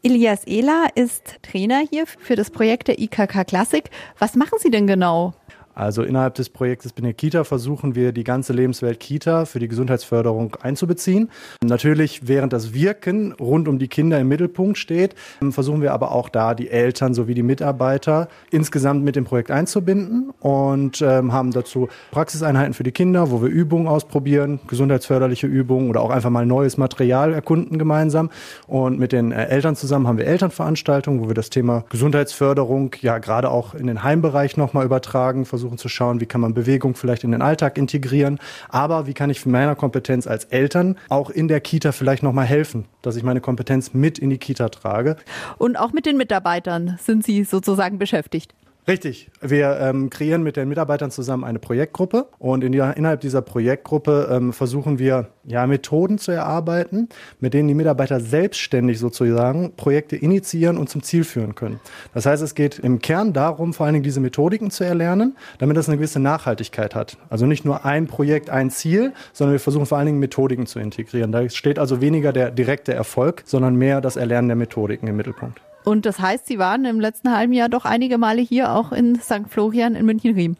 Elias 0.02 0.44
Ehler 0.44 0.88
ist 0.94 1.42
Trainer 1.42 1.82
hier 1.90 2.06
für 2.06 2.36
das 2.36 2.50
Projekt 2.50 2.86
der 2.86 3.00
IKK 3.00 3.44
Klassik. 3.44 3.90
Was 4.18 4.36
machen 4.36 4.58
Sie 4.60 4.70
denn 4.70 4.86
genau? 4.86 5.34
Also 5.76 6.02
innerhalb 6.02 6.34
des 6.34 6.48
Projektes 6.48 6.94
Bin 6.94 7.14
Kita 7.14 7.44
versuchen 7.44 7.94
wir 7.94 8.12
die 8.12 8.24
ganze 8.24 8.54
Lebenswelt 8.54 8.98
Kita 8.98 9.44
für 9.44 9.58
die 9.58 9.68
Gesundheitsförderung 9.68 10.56
einzubeziehen. 10.62 11.28
Natürlich, 11.62 12.26
während 12.26 12.54
das 12.54 12.72
Wirken 12.72 13.32
rund 13.32 13.68
um 13.68 13.78
die 13.78 13.86
Kinder 13.86 14.18
im 14.18 14.28
Mittelpunkt 14.28 14.78
steht, 14.78 15.14
versuchen 15.50 15.82
wir 15.82 15.92
aber 15.92 16.12
auch 16.12 16.30
da 16.30 16.54
die 16.54 16.70
Eltern 16.70 17.12
sowie 17.12 17.34
die 17.34 17.42
Mitarbeiter 17.42 18.28
insgesamt 18.50 19.04
mit 19.04 19.16
dem 19.16 19.24
Projekt 19.24 19.50
einzubinden 19.50 20.30
und 20.40 21.02
ähm, 21.02 21.34
haben 21.34 21.50
dazu 21.50 21.88
Praxiseinheiten 22.10 22.72
für 22.72 22.82
die 22.82 22.92
Kinder, 22.92 23.30
wo 23.30 23.42
wir 23.42 23.50
Übungen 23.50 23.86
ausprobieren, 23.86 24.60
gesundheitsförderliche 24.66 25.46
Übungen 25.46 25.90
oder 25.90 26.00
auch 26.00 26.10
einfach 26.10 26.30
mal 26.30 26.46
neues 26.46 26.78
Material 26.78 27.34
erkunden 27.34 27.78
gemeinsam. 27.78 28.30
Und 28.66 28.98
mit 28.98 29.12
den 29.12 29.30
äh, 29.30 29.44
Eltern 29.48 29.76
zusammen 29.76 30.08
haben 30.08 30.16
wir 30.16 30.26
Elternveranstaltungen, 30.26 31.20
wo 31.22 31.28
wir 31.28 31.34
das 31.34 31.50
Thema 31.50 31.84
Gesundheitsförderung 31.90 32.96
ja 33.02 33.18
gerade 33.18 33.50
auch 33.50 33.74
in 33.74 33.86
den 33.86 34.02
Heimbereich 34.02 34.56
nochmal 34.56 34.86
übertragen, 34.86 35.44
versuchen 35.44 35.65
zu 35.76 35.88
schauen, 35.88 36.20
wie 36.20 36.26
kann 36.26 36.40
man 36.40 36.54
Bewegung 36.54 36.94
vielleicht 36.94 37.24
in 37.24 37.32
den 37.32 37.42
Alltag 37.42 37.76
integrieren, 37.76 38.38
aber 38.68 39.06
wie 39.06 39.14
kann 39.14 39.30
ich 39.30 39.44
meiner 39.44 39.74
Kompetenz 39.74 40.26
als 40.26 40.44
Eltern 40.44 40.96
auch 41.08 41.30
in 41.30 41.48
der 41.48 41.60
Kita 41.60 41.92
vielleicht 41.92 42.22
nochmal 42.22 42.46
helfen, 42.46 42.84
dass 43.02 43.16
ich 43.16 43.22
meine 43.22 43.40
Kompetenz 43.40 43.92
mit 43.92 44.18
in 44.18 44.30
die 44.30 44.38
Kita 44.38 44.68
trage. 44.68 45.16
Und 45.58 45.76
auch 45.76 45.92
mit 45.92 46.06
den 46.06 46.16
Mitarbeitern 46.16 46.98
sind 47.02 47.24
Sie 47.24 47.44
sozusagen 47.44 47.98
beschäftigt. 47.98 48.54
Richtig. 48.88 49.32
Wir 49.40 49.80
ähm, 49.80 50.10
kreieren 50.10 50.44
mit 50.44 50.56
den 50.56 50.68
Mitarbeitern 50.68 51.10
zusammen 51.10 51.42
eine 51.42 51.58
Projektgruppe 51.58 52.28
und 52.38 52.62
in 52.62 52.70
die, 52.70 52.78
innerhalb 52.78 53.20
dieser 53.20 53.42
Projektgruppe 53.42 54.28
ähm, 54.30 54.52
versuchen 54.52 55.00
wir 55.00 55.30
ja 55.44 55.66
Methoden 55.66 56.18
zu 56.18 56.30
erarbeiten, 56.30 57.08
mit 57.40 57.52
denen 57.52 57.66
die 57.66 57.74
Mitarbeiter 57.74 58.20
selbstständig 58.20 59.00
sozusagen 59.00 59.72
Projekte 59.74 60.14
initiieren 60.14 60.78
und 60.78 60.88
zum 60.88 61.02
Ziel 61.02 61.24
führen 61.24 61.56
können. 61.56 61.80
Das 62.14 62.26
heißt, 62.26 62.44
es 62.44 62.54
geht 62.54 62.78
im 62.78 63.00
Kern 63.00 63.32
darum, 63.32 63.74
vor 63.74 63.86
allen 63.86 63.94
Dingen 63.94 64.04
diese 64.04 64.20
Methodiken 64.20 64.70
zu 64.70 64.84
erlernen, 64.84 65.36
damit 65.58 65.76
das 65.76 65.88
eine 65.88 65.96
gewisse 65.96 66.20
Nachhaltigkeit 66.20 66.94
hat. 66.94 67.18
Also 67.28 67.46
nicht 67.46 67.64
nur 67.64 67.84
ein 67.84 68.06
Projekt, 68.06 68.50
ein 68.50 68.70
Ziel, 68.70 69.14
sondern 69.32 69.54
wir 69.54 69.60
versuchen 69.60 69.86
vor 69.86 69.98
allen 69.98 70.06
Dingen 70.06 70.20
Methodiken 70.20 70.66
zu 70.66 70.78
integrieren. 70.78 71.32
Da 71.32 71.48
steht 71.48 71.80
also 71.80 72.00
weniger 72.00 72.32
der 72.32 72.52
direkte 72.52 72.94
Erfolg, 72.94 73.42
sondern 73.46 73.74
mehr 73.74 74.00
das 74.00 74.14
Erlernen 74.14 74.46
der 74.46 74.56
Methodiken 74.56 75.08
im 75.08 75.16
Mittelpunkt. 75.16 75.60
Und 75.88 76.04
das 76.04 76.18
heißt, 76.18 76.46
Sie 76.48 76.58
waren 76.58 76.84
im 76.84 76.98
letzten 76.98 77.30
halben 77.30 77.52
Jahr 77.52 77.68
doch 77.68 77.84
einige 77.84 78.18
Male 78.18 78.42
hier, 78.42 78.72
auch 78.72 78.90
in 78.90 79.20
St. 79.20 79.48
Florian 79.48 79.94
in 79.94 80.04
München-Riem. 80.04 80.56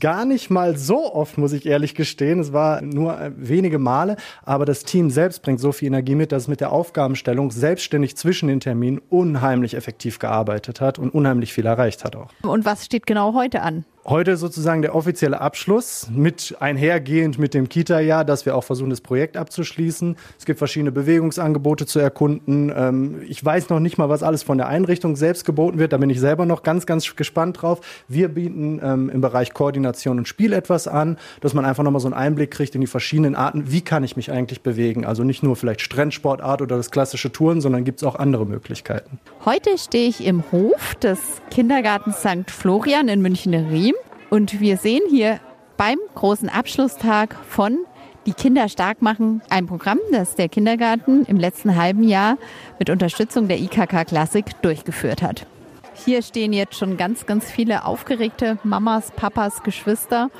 Gar 0.00 0.24
nicht 0.24 0.50
mal 0.50 0.76
so 0.76 1.14
oft, 1.14 1.38
muss 1.38 1.52
ich 1.52 1.64
ehrlich 1.64 1.94
gestehen. 1.94 2.40
Es 2.40 2.52
war 2.52 2.82
nur 2.82 3.20
äh, 3.20 3.30
wenige 3.36 3.78
Male, 3.78 4.16
aber 4.44 4.64
das 4.64 4.82
Team 4.82 5.10
selbst 5.10 5.42
bringt 5.42 5.60
so 5.60 5.70
viel 5.70 5.86
Energie 5.86 6.16
mit, 6.16 6.32
dass 6.32 6.42
es 6.42 6.48
mit 6.48 6.60
der 6.60 6.72
Aufgabenstellung 6.72 7.52
selbstständig 7.52 8.16
zwischen 8.16 8.48
den 8.48 8.58
Terminen 8.58 9.00
unheimlich 9.08 9.74
effektiv 9.74 10.18
gearbeitet 10.18 10.80
hat 10.80 10.98
und 10.98 11.10
unheimlich 11.10 11.52
viel 11.52 11.64
erreicht 11.64 12.04
hat 12.04 12.16
auch. 12.16 12.32
Und 12.42 12.64
was 12.64 12.84
steht 12.84 13.06
genau 13.06 13.34
heute 13.34 13.62
an? 13.62 13.84
Heute 14.08 14.38
sozusagen 14.38 14.80
der 14.80 14.94
offizielle 14.94 15.38
Abschluss 15.38 16.08
mit 16.10 16.56
einhergehend 16.60 17.38
mit 17.38 17.52
dem 17.52 17.68
Kita-Jahr, 17.68 18.24
dass 18.24 18.46
wir 18.46 18.56
auch 18.56 18.64
versuchen, 18.64 18.88
das 18.88 19.02
Projekt 19.02 19.36
abzuschließen. 19.36 20.16
Es 20.38 20.46
gibt 20.46 20.56
verschiedene 20.56 20.92
Bewegungsangebote 20.92 21.84
zu 21.84 21.98
erkunden. 21.98 22.72
Ähm, 22.74 23.20
ich 23.28 23.44
weiß 23.44 23.68
noch 23.68 23.80
nicht 23.80 23.98
mal, 23.98 24.08
was 24.08 24.22
alles 24.22 24.42
von 24.42 24.56
der 24.56 24.66
Einrichtung 24.66 25.14
selbst 25.14 25.44
geboten 25.44 25.78
wird. 25.78 25.92
Da 25.92 25.98
bin 25.98 26.08
ich 26.08 26.20
selber 26.20 26.46
noch 26.46 26.62
ganz, 26.62 26.86
ganz 26.86 27.16
gespannt 27.16 27.60
drauf. 27.60 27.82
Wir 28.08 28.28
bieten 28.28 28.80
ähm, 28.82 29.10
im 29.10 29.20
Bereich 29.20 29.52
Koordination 29.52 30.16
und 30.16 30.26
Spiel 30.26 30.54
etwas 30.54 30.88
an, 30.88 31.18
dass 31.42 31.52
man 31.52 31.66
einfach 31.66 31.84
nochmal 31.84 32.00
so 32.00 32.08
einen 32.08 32.14
Einblick 32.14 32.50
kriegt 32.50 32.74
in 32.74 32.80
die 32.80 32.86
verschiedenen 32.86 33.34
Arten. 33.34 33.70
Wie 33.70 33.82
kann 33.82 34.04
ich 34.04 34.16
mich 34.16 34.32
eigentlich 34.32 34.62
bewegen? 34.62 35.04
Also 35.04 35.22
nicht 35.22 35.42
nur 35.42 35.54
vielleicht 35.54 35.82
Strandsportart 35.82 36.62
oder 36.62 36.78
das 36.78 36.90
klassische 36.90 37.30
Touren, 37.30 37.60
sondern 37.60 37.84
gibt 37.84 38.00
es 38.00 38.04
auch 38.04 38.14
andere 38.14 38.46
Möglichkeiten. 38.46 39.18
Heute 39.44 39.76
stehe 39.76 40.08
ich 40.08 40.24
im 40.24 40.44
Hof 40.50 40.94
des 40.94 41.18
Kindergartens 41.50 42.20
St. 42.20 42.50
Florian 42.50 43.08
in 43.08 43.20
München-Riem. 43.20 43.97
Und 44.30 44.60
wir 44.60 44.76
sehen 44.76 45.02
hier 45.08 45.40
beim 45.76 45.98
großen 46.14 46.48
Abschlusstag 46.48 47.34
von 47.48 47.78
Die 48.26 48.34
Kinder 48.34 48.68
stark 48.68 49.00
machen, 49.00 49.40
ein 49.48 49.66
Programm, 49.66 49.98
das 50.12 50.34
der 50.34 50.50
Kindergarten 50.50 51.24
im 51.24 51.38
letzten 51.38 51.76
halben 51.76 52.02
Jahr 52.02 52.36
mit 52.78 52.90
Unterstützung 52.90 53.48
der 53.48 53.58
IKK 53.58 54.04
Klassik 54.04 54.60
durchgeführt 54.60 55.22
hat. 55.22 55.46
Hier 55.94 56.20
stehen 56.22 56.52
jetzt 56.52 56.76
schon 56.76 56.96
ganz, 56.96 57.24
ganz 57.24 57.50
viele 57.50 57.84
aufgeregte 57.86 58.58
Mamas, 58.64 59.10
Papas, 59.12 59.62
Geschwister 59.62 60.30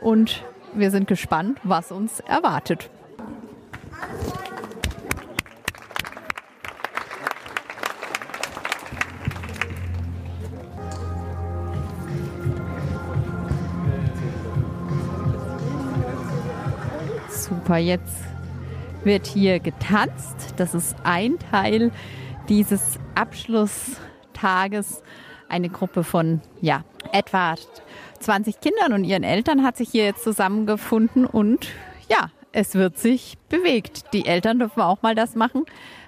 und 0.00 0.42
wir 0.74 0.90
sind 0.90 1.06
gespannt, 1.06 1.58
was 1.62 1.92
uns 1.92 2.20
erwartet. 2.20 2.90
Super. 17.66 17.78
Jetzt 17.78 18.14
wird 19.02 19.26
hier 19.26 19.58
getanzt. 19.58 20.54
Das 20.56 20.72
ist 20.72 20.94
ein 21.02 21.36
Teil 21.50 21.90
dieses 22.48 23.00
Abschlusstages. 23.16 25.02
Eine 25.48 25.68
Gruppe 25.68 26.04
von 26.04 26.40
ja, 26.60 26.84
etwa 27.12 27.56
20 28.20 28.60
Kindern 28.60 28.92
und 28.92 29.04
ihren 29.04 29.24
Eltern 29.24 29.64
hat 29.64 29.76
sich 29.76 29.88
hier 29.90 30.04
jetzt 30.04 30.22
zusammengefunden 30.22 31.26
und 31.26 31.66
ja, 32.08 32.30
es 32.52 32.74
wird 32.74 32.98
sich 32.98 33.36
bewegt. 33.48 34.12
Die 34.12 34.26
Eltern 34.26 34.60
dürfen 34.60 34.80
auch 34.82 35.02
mal 35.02 35.16
das 35.16 35.34
machen, 35.34 35.64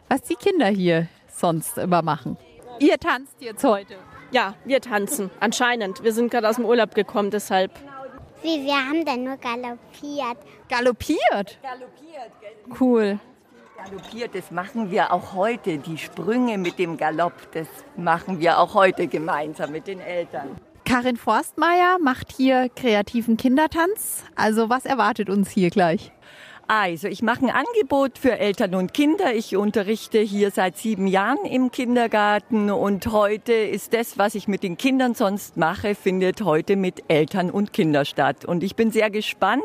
was 0.08 0.22
die 0.22 0.34
Kinder 0.36 0.66
hier 0.66 1.08
sonst 1.28 1.76
immer 1.78 2.02
machen. 2.02 2.36
Ihr 2.78 2.98
tanzt 2.98 3.36
jetzt 3.40 3.64
heute. 3.64 3.96
Ja, 4.30 4.54
wir 4.64 4.80
tanzen. 4.80 5.30
Anscheinend. 5.40 6.04
Wir 6.04 6.12
sind 6.12 6.30
gerade 6.30 6.48
aus 6.48 6.56
dem 6.56 6.64
Urlaub 6.66 6.94
gekommen, 6.94 7.30
deshalb 7.30 7.72
wie, 8.42 8.64
wir 8.64 8.76
haben 8.76 9.04
da 9.04 9.16
nur 9.16 9.36
galoppiert. 9.36 10.38
Galoppiert? 10.68 11.58
Galoppiert, 11.62 12.32
gell? 12.40 12.76
Cool. 12.80 13.18
Galoppiert, 13.76 14.34
das 14.34 14.50
machen 14.50 14.90
wir 14.90 15.12
auch 15.12 15.34
heute. 15.34 15.78
Die 15.78 15.98
Sprünge 15.98 16.58
mit 16.58 16.78
dem 16.78 16.96
Galopp, 16.96 17.52
das 17.52 17.68
machen 17.96 18.40
wir 18.40 18.58
auch 18.58 18.74
heute 18.74 19.06
gemeinsam 19.06 19.70
mit 19.70 19.86
den 19.86 20.00
Eltern. 20.00 20.56
Karin 20.84 21.16
Forstmeier 21.16 21.98
macht 22.02 22.32
hier 22.32 22.70
kreativen 22.74 23.36
Kindertanz. 23.36 24.24
Also 24.34 24.70
was 24.70 24.84
erwartet 24.84 25.28
uns 25.28 25.50
hier 25.50 25.70
gleich? 25.70 26.12
Also, 26.70 27.08
ich 27.08 27.22
mache 27.22 27.46
ein 27.46 27.50
Angebot 27.50 28.18
für 28.18 28.38
Eltern 28.38 28.74
und 28.74 28.92
Kinder. 28.92 29.32
Ich 29.32 29.56
unterrichte 29.56 30.18
hier 30.18 30.50
seit 30.50 30.76
sieben 30.76 31.06
Jahren 31.06 31.46
im 31.46 31.70
Kindergarten 31.70 32.70
und 32.70 33.06
heute 33.06 33.54
ist 33.54 33.94
das, 33.94 34.18
was 34.18 34.34
ich 34.34 34.48
mit 34.48 34.62
den 34.62 34.76
Kindern 34.76 35.14
sonst 35.14 35.56
mache, 35.56 35.94
findet 35.94 36.42
heute 36.42 36.76
mit 36.76 37.04
Eltern 37.08 37.50
und 37.50 37.72
Kindern 37.72 38.04
statt. 38.04 38.44
Und 38.44 38.62
ich 38.62 38.76
bin 38.76 38.90
sehr 38.90 39.08
gespannt, 39.08 39.64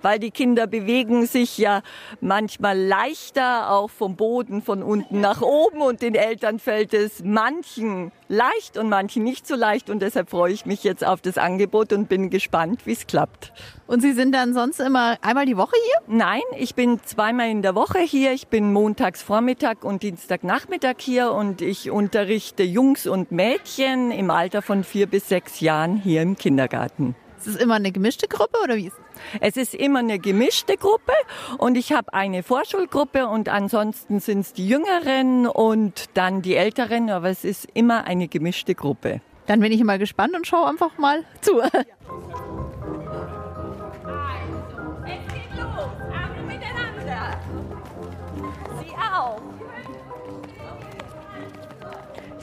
weil 0.00 0.20
die 0.20 0.30
Kinder 0.30 0.68
bewegen 0.68 1.26
sich 1.26 1.58
ja 1.58 1.82
manchmal 2.20 2.78
leichter, 2.78 3.72
auch 3.72 3.90
vom 3.90 4.14
Boden 4.14 4.62
von 4.62 4.84
unten 4.84 5.20
nach 5.20 5.42
oben 5.42 5.82
und 5.82 6.02
den 6.02 6.14
Eltern 6.14 6.60
fällt 6.60 6.94
es 6.94 7.24
manchen 7.24 8.12
leicht 8.34 8.76
und 8.76 8.88
manchen 8.88 9.24
nicht 9.24 9.46
so 9.46 9.54
leicht 9.54 9.88
und 9.88 10.00
deshalb 10.00 10.30
freue 10.30 10.52
ich 10.52 10.66
mich 10.66 10.84
jetzt 10.84 11.04
auf 11.04 11.20
das 11.20 11.38
Angebot 11.38 11.92
und 11.92 12.08
bin 12.08 12.28
gespannt, 12.28 12.84
wie 12.84 12.92
es 12.92 13.06
klappt. 13.06 13.52
Und 13.86 14.00
Sie 14.00 14.12
sind 14.12 14.32
dann 14.32 14.54
sonst 14.54 14.80
immer 14.80 15.16
einmal 15.22 15.46
die 15.46 15.56
Woche 15.56 15.76
hier? 15.84 16.16
Nein, 16.16 16.42
ich 16.58 16.74
bin 16.74 17.00
zweimal 17.04 17.48
in 17.48 17.62
der 17.62 17.74
Woche 17.74 18.00
hier. 18.00 18.32
Ich 18.32 18.48
bin 18.48 18.72
montags 18.72 19.22
Vormittag 19.22 19.84
und 19.84 20.02
Dienstagnachmittag 20.02 20.96
hier 20.98 21.32
und 21.32 21.62
ich 21.62 21.90
unterrichte 21.90 22.62
Jungs 22.62 23.06
und 23.06 23.30
Mädchen 23.30 24.10
im 24.10 24.30
Alter 24.30 24.62
von 24.62 24.84
vier 24.84 25.06
bis 25.06 25.28
sechs 25.28 25.60
Jahren 25.60 25.96
hier 25.96 26.22
im 26.22 26.36
Kindergarten. 26.36 27.14
Ist 27.38 27.46
es 27.46 27.56
immer 27.56 27.74
eine 27.74 27.92
gemischte 27.92 28.26
Gruppe 28.26 28.58
oder 28.62 28.76
wie 28.76 28.86
ist 28.86 29.03
es? 29.40 29.56
ist 29.56 29.74
immer 29.74 30.00
eine 30.00 30.18
gemischte 30.18 30.76
Gruppe 30.76 31.12
und 31.58 31.76
ich 31.76 31.92
habe 31.92 32.12
eine 32.12 32.42
Vorschulgruppe 32.42 33.28
und 33.28 33.48
ansonsten 33.48 34.20
sind 34.20 34.40
es 34.40 34.52
die 34.52 34.68
Jüngeren 34.68 35.46
und 35.46 36.10
dann 36.14 36.42
die 36.42 36.56
Älteren, 36.56 37.08
aber 37.08 37.30
es 37.30 37.44
ist 37.44 37.68
immer 37.74 38.04
eine 38.04 38.28
gemischte 38.28 38.74
Gruppe. 38.74 39.20
Dann 39.46 39.60
bin 39.60 39.72
ich 39.72 39.82
mal 39.84 39.98
gespannt 39.98 40.34
und 40.34 40.46
schaue 40.46 40.68
einfach 40.68 40.98
mal 40.98 41.24
zu. 41.40 41.60
Ja. 41.60 41.70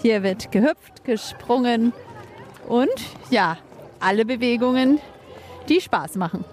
Hier 0.01 0.23
wird 0.23 0.51
gehüpft, 0.51 1.03
gesprungen 1.03 1.93
und 2.67 2.89
ja, 3.29 3.57
alle 3.99 4.25
Bewegungen, 4.25 4.99
die 5.69 5.81
Spaß 5.81 6.15
machen. 6.15 6.43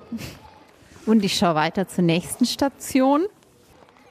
Und 1.07 1.25
ich 1.25 1.37
schaue 1.37 1.55
weiter 1.55 1.89
zur 1.89 2.05
nächsten 2.05 2.45
Station. 2.45 3.27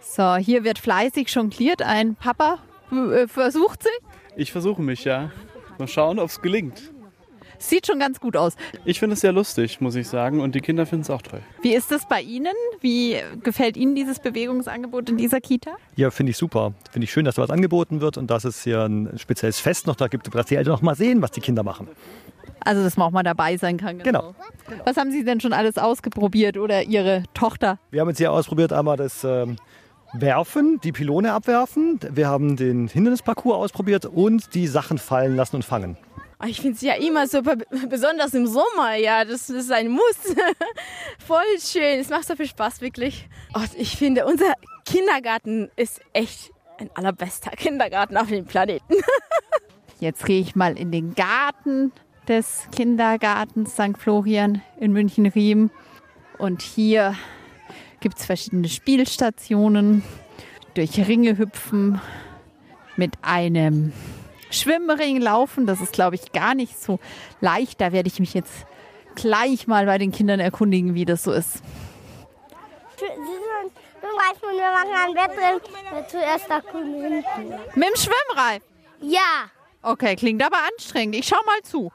So, 0.01 0.35
hier 0.35 0.63
wird 0.63 0.79
fleißig 0.79 1.29
jongliert. 1.29 1.81
Ein 1.81 2.15
Papa 2.15 2.59
äh, 2.91 3.27
versucht 3.27 3.83
sich. 3.83 3.91
Ich 4.35 4.51
versuche 4.51 4.81
mich, 4.81 5.03
ja. 5.03 5.31
Mal 5.77 5.87
schauen, 5.87 6.17
ob 6.19 6.29
es 6.29 6.41
gelingt. 6.41 6.91
Sieht 7.59 7.87
schon 7.87 7.99
ganz 7.99 8.19
gut 8.19 8.37
aus. 8.37 8.55
Ich 8.85 8.99
finde 8.99 9.13
es 9.15 9.21
sehr 9.21 9.31
lustig, 9.31 9.81
muss 9.81 9.95
ich 9.95 10.07
sagen. 10.07 10.41
Und 10.41 10.55
die 10.55 10.61
Kinder 10.61 10.85
finden 10.85 11.03
es 11.03 11.09
auch 11.09 11.21
toll. 11.21 11.41
Wie 11.61 11.73
ist 11.73 11.91
es 11.91 12.07
bei 12.07 12.21
Ihnen? 12.21 12.53
Wie 12.81 13.17
gefällt 13.43 13.77
Ihnen 13.77 13.95
dieses 13.95 14.19
Bewegungsangebot 14.19 15.09
in 15.09 15.17
dieser 15.17 15.41
Kita? 15.41 15.71
Ja, 15.95 16.11
finde 16.11 16.31
ich 16.31 16.37
super. 16.37 16.73
Finde 16.91 17.05
ich 17.05 17.11
schön, 17.11 17.25
dass 17.25 17.35
da 17.35 17.41
was 17.41 17.49
angeboten 17.49 18.01
wird 18.01 18.17
und 18.17 18.29
dass 18.29 18.43
es 18.43 18.63
hier 18.63 18.83
ein 18.83 19.17
spezielles 19.17 19.59
Fest 19.59 19.87
noch 19.87 19.95
da 19.95 20.07
gibt, 20.07 20.33
dass 20.33 20.45
die 20.45 20.55
Eltern 20.55 20.73
noch 20.73 20.81
mal 20.81 20.95
sehen, 20.95 21.21
was 21.21 21.31
die 21.31 21.41
Kinder 21.41 21.63
machen. 21.63 21.87
Also, 22.59 22.83
dass 22.83 22.97
man 22.97 23.07
auch 23.07 23.11
mal 23.11 23.23
dabei 23.23 23.57
sein 23.57 23.77
kann. 23.77 23.99
Genau. 23.99 24.35
Was 24.85 24.97
haben 24.97 25.11
Sie 25.11 25.23
denn 25.23 25.39
schon 25.39 25.53
alles 25.53 25.77
ausprobiert 25.77 26.57
oder 26.57 26.83
Ihre 26.83 27.23
Tochter? 27.33 27.79
Wir 27.91 28.01
haben 28.01 28.09
jetzt 28.09 28.17
hier 28.17 28.31
ausprobiert 28.31 28.73
einmal 28.73 28.97
das 28.97 29.23
ähm, 29.23 29.57
Werfen, 30.13 30.79
die 30.83 30.91
Pylone 30.91 31.33
abwerfen. 31.33 31.99
Wir 32.11 32.27
haben 32.27 32.55
den 32.55 32.87
Hindernisparcours 32.87 33.57
ausprobiert 33.57 34.05
und 34.05 34.53
die 34.53 34.67
Sachen 34.67 34.97
fallen 34.97 35.35
lassen 35.35 35.57
und 35.57 35.65
fangen. 35.65 35.97
Ich 36.45 36.61
finde 36.61 36.75
es 36.75 36.81
ja 36.81 36.93
immer 36.93 37.27
super, 37.27 37.55
besonders 37.89 38.33
im 38.35 38.45
Sommer, 38.45 38.95
ja, 38.95 39.25
das 39.25 39.49
ist 39.49 39.71
ein 39.71 39.89
Muss. 39.89 40.35
Voll 41.25 41.41
schön, 41.59 41.99
es 41.99 42.09
macht 42.09 42.25
so 42.25 42.35
viel 42.35 42.47
Spaß, 42.47 42.81
wirklich. 42.81 43.27
Und 43.53 43.69
ich 43.75 43.97
finde, 43.97 44.25
unser 44.25 44.53
Kindergarten 44.85 45.71
ist 45.75 45.99
echt 46.13 46.51
ein 46.77 46.91
allerbester 46.93 47.51
Kindergarten 47.51 48.17
auf 48.17 48.27
dem 48.27 48.45
Planeten. 48.45 48.95
Jetzt 49.99 50.25
gehe 50.25 50.39
ich 50.39 50.55
mal 50.55 50.77
in 50.77 50.91
den 50.91 51.15
Garten 51.15 51.91
des 52.27 52.67
Kindergartens 52.71 53.73
St. 53.73 53.97
Florian 53.97 54.61
in 54.79 54.91
München-Riem. 54.91 55.71
Und 56.37 56.61
hier 56.61 57.15
gibt 57.99 58.19
es 58.19 58.25
verschiedene 58.25 58.69
Spielstationen, 58.69 60.03
durch 60.75 61.07
Ringe 61.07 61.39
hüpfen, 61.39 61.99
mit 62.95 63.13
einem 63.23 63.91
Schwimmring 64.49 65.19
laufen. 65.21 65.65
Das 65.65 65.81
ist, 65.81 65.93
glaube 65.93 66.15
ich, 66.15 66.31
gar 66.31 66.55
nicht 66.55 66.79
so 66.81 66.99
leicht. 67.41 67.81
Da 67.81 67.91
werde 67.91 68.07
ich 68.07 68.19
mich 68.19 68.33
jetzt 68.33 68.65
gleich 69.15 69.67
mal 69.67 69.85
bei 69.85 69.97
den 69.97 70.11
Kindern 70.11 70.39
erkundigen, 70.39 70.93
wie 70.93 71.05
das 71.05 71.23
so 71.23 71.31
ist. 71.31 71.61
Schwimmreifen 72.97 74.49
und 74.49 74.57
wir 74.57 74.71
machen 74.71 74.91
ein 74.95 75.15
Wettrennen. 75.15 75.61
Zuerst. 76.07 76.47
Mit 77.75 77.87
dem 77.87 77.95
Schwimmreif? 77.95 78.61
Ja. 79.01 79.49
Okay, 79.81 80.15
klingt 80.15 80.43
aber 80.43 80.57
anstrengend. 80.73 81.15
Ich 81.15 81.27
schau 81.27 81.37
mal 81.45 81.61
zu. 81.63 81.91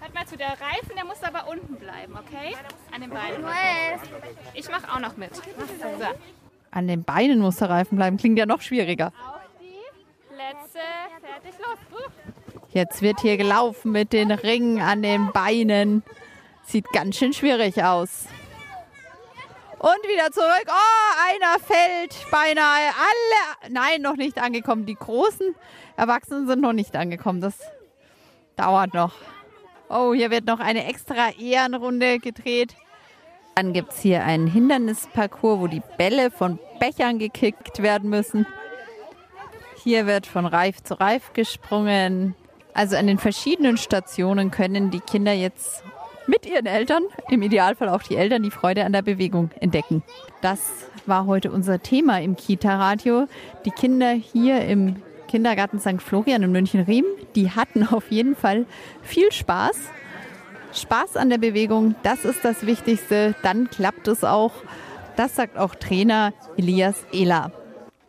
Hört 0.00 0.14
mal 0.14 0.26
zu, 0.26 0.36
der 0.36 0.48
Reifen, 0.48 0.94
der 0.94 1.04
muss 1.06 1.22
aber 1.22 1.48
unten 1.48 1.76
bleiben, 1.76 2.14
okay? 2.14 2.54
An 2.94 3.00
den 3.00 3.10
Beinen. 3.10 3.44
Ich 4.52 4.68
mache 4.68 4.92
auch 4.92 5.00
noch 5.00 5.16
mit. 5.16 5.34
So. 5.34 5.42
An 6.70 6.86
den 6.86 7.04
Beinen 7.04 7.40
muss 7.40 7.56
der 7.56 7.70
Reifen 7.70 7.96
bleiben. 7.96 8.18
Klingt 8.18 8.38
ja 8.38 8.44
noch 8.44 8.60
schwieriger. 8.60 9.12
Fertig, 11.44 11.60
los. 11.60 12.10
Jetzt 12.70 13.02
wird 13.02 13.20
hier 13.20 13.36
gelaufen 13.36 13.92
mit 13.92 14.12
den 14.12 14.30
Ringen 14.30 14.80
an 14.80 15.02
den 15.02 15.30
Beinen. 15.32 16.02
Sieht 16.64 16.90
ganz 16.92 17.16
schön 17.16 17.32
schwierig 17.32 17.82
aus. 17.82 18.26
Und 19.78 20.02
wieder 20.08 20.30
zurück. 20.32 20.66
Oh, 20.66 21.34
einer 21.34 21.58
fällt 21.60 22.16
beinahe. 22.30 22.88
Alle, 22.88 23.70
nein, 23.70 24.00
noch 24.00 24.16
nicht 24.16 24.38
angekommen. 24.38 24.86
Die 24.86 24.94
großen 24.94 25.54
Erwachsenen 25.96 26.46
sind 26.46 26.62
noch 26.62 26.72
nicht 26.72 26.96
angekommen. 26.96 27.42
Das 27.42 27.54
dauert 28.56 28.94
noch. 28.94 29.12
Oh, 29.90 30.14
hier 30.14 30.30
wird 30.30 30.46
noch 30.46 30.60
eine 30.60 30.86
extra 30.86 31.30
Ehrenrunde 31.38 32.18
gedreht. 32.18 32.74
Dann 33.54 33.72
gibt 33.74 33.92
es 33.92 34.00
hier 34.00 34.24
einen 34.24 34.46
Hindernisparcours, 34.46 35.60
wo 35.60 35.66
die 35.66 35.82
Bälle 35.98 36.30
von 36.30 36.58
Bechern 36.80 37.18
gekickt 37.18 37.82
werden 37.82 38.08
müssen. 38.08 38.46
Hier 39.84 40.06
wird 40.06 40.26
von 40.26 40.46
Reif 40.46 40.82
zu 40.82 40.98
Reif 40.98 41.34
gesprungen. 41.34 42.34
Also 42.72 42.96
an 42.96 43.06
den 43.06 43.18
verschiedenen 43.18 43.76
Stationen 43.76 44.50
können 44.50 44.90
die 44.90 45.00
Kinder 45.00 45.34
jetzt 45.34 45.84
mit 46.26 46.46
ihren 46.46 46.64
Eltern, 46.64 47.02
im 47.28 47.42
Idealfall 47.42 47.90
auch 47.90 48.02
die 48.02 48.16
Eltern, 48.16 48.42
die 48.42 48.50
Freude 48.50 48.86
an 48.86 48.94
der 48.94 49.02
Bewegung 49.02 49.50
entdecken. 49.60 50.02
Das 50.40 50.60
war 51.04 51.26
heute 51.26 51.52
unser 51.52 51.82
Thema 51.82 52.22
im 52.22 52.34
Kita-Radio. 52.34 53.26
Die 53.66 53.70
Kinder 53.72 54.12
hier 54.12 54.64
im 54.64 55.02
Kindergarten 55.28 55.78
St. 55.78 56.00
Florian 56.00 56.42
in 56.42 56.52
München-Riem, 56.52 57.04
die 57.34 57.50
hatten 57.50 57.86
auf 57.86 58.10
jeden 58.10 58.36
Fall 58.36 58.64
viel 59.02 59.30
Spaß. 59.32 59.76
Spaß 60.72 61.18
an 61.18 61.28
der 61.28 61.36
Bewegung, 61.38 61.94
das 62.02 62.24
ist 62.24 62.42
das 62.42 62.64
Wichtigste. 62.64 63.34
Dann 63.42 63.68
klappt 63.68 64.08
es 64.08 64.24
auch. 64.24 64.52
Das 65.16 65.36
sagt 65.36 65.58
auch 65.58 65.74
Trainer 65.74 66.32
Elias 66.56 67.04
Ehler. 67.12 67.52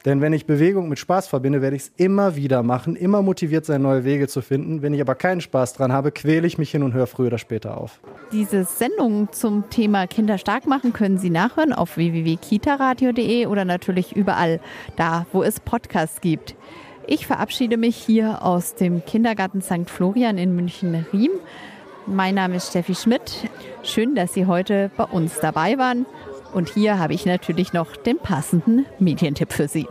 Denn 0.06 0.22
wenn 0.22 0.34
ich 0.34 0.46
Bewegung 0.46 0.88
mit 0.88 1.00
Spaß 1.00 1.28
verbinde, 1.28 1.63
werde 1.63 1.76
ich 1.76 1.84
es 1.84 1.91
immer 1.98 2.36
wieder 2.36 2.62
machen, 2.62 2.96
immer 2.96 3.24
motiviert 3.24 3.65
sein, 3.65 3.82
neue 3.82 4.04
Wege 4.04 4.28
zu 4.28 4.41
finden. 4.41 4.84
Wenn 4.84 4.94
ich 4.94 5.02
aber 5.02 5.15
keinen 5.15 5.41
Spaß 5.41 5.74
dran 5.74 5.91
habe, 5.91 6.12
quäle 6.12 6.46
ich 6.46 6.60
mich 6.60 6.70
hin 6.70 6.84
und 6.84 6.94
höre 6.94 7.08
früher 7.08 7.28
oder 7.28 7.39
später 7.39 7.78
auf. 7.78 8.00
Diese 8.32 8.65
Sendung 8.65 9.30
zum 9.32 9.68
Thema 9.72 10.06
Kinder 10.06 10.38
stark 10.38 10.68
machen 10.68 10.94
können 10.94 11.18
Sie 11.18 11.32
nachhören 11.32 11.74
auf 11.74 11.98
www.kitaradio.de 11.98 13.48
oder 13.48 13.65
natürlich 13.65 14.15
überall 14.15 14.60
da, 14.96 15.26
wo 15.32 15.41
es 15.41 15.60
Podcasts 15.60 16.22
gibt. 16.22 16.56
Ich 17.08 17.26
verabschiede 17.26 17.78
mich 17.78 17.96
hier 17.96 18.44
aus 18.44 18.76
dem 18.76 19.04
Kindergarten 19.06 19.62
St. 19.62 19.89
Florian 19.89 20.38
in 20.38 20.56
München-Riem. 20.56 21.32
Mein 22.06 22.36
Name 22.36 22.58
ist 22.58 22.70
Steffi 22.70 22.94
Schmidt. 22.94 23.50
Schön, 23.82 24.13
dass 24.13 24.34
Sie 24.36 24.46
heute 24.46 24.91
bei 24.96 25.06
uns 25.06 25.39
dabei 25.39 25.80
waren. 25.80 26.06
Und 26.56 26.70
hier 26.70 26.98
habe 26.98 27.13
ich 27.13 27.26
natürlich 27.26 27.74
noch 27.74 27.98
den 27.98 28.18
passenden 28.18 28.86
Medientipp 28.98 29.52
für 29.52 29.68
Sie. 29.68 29.88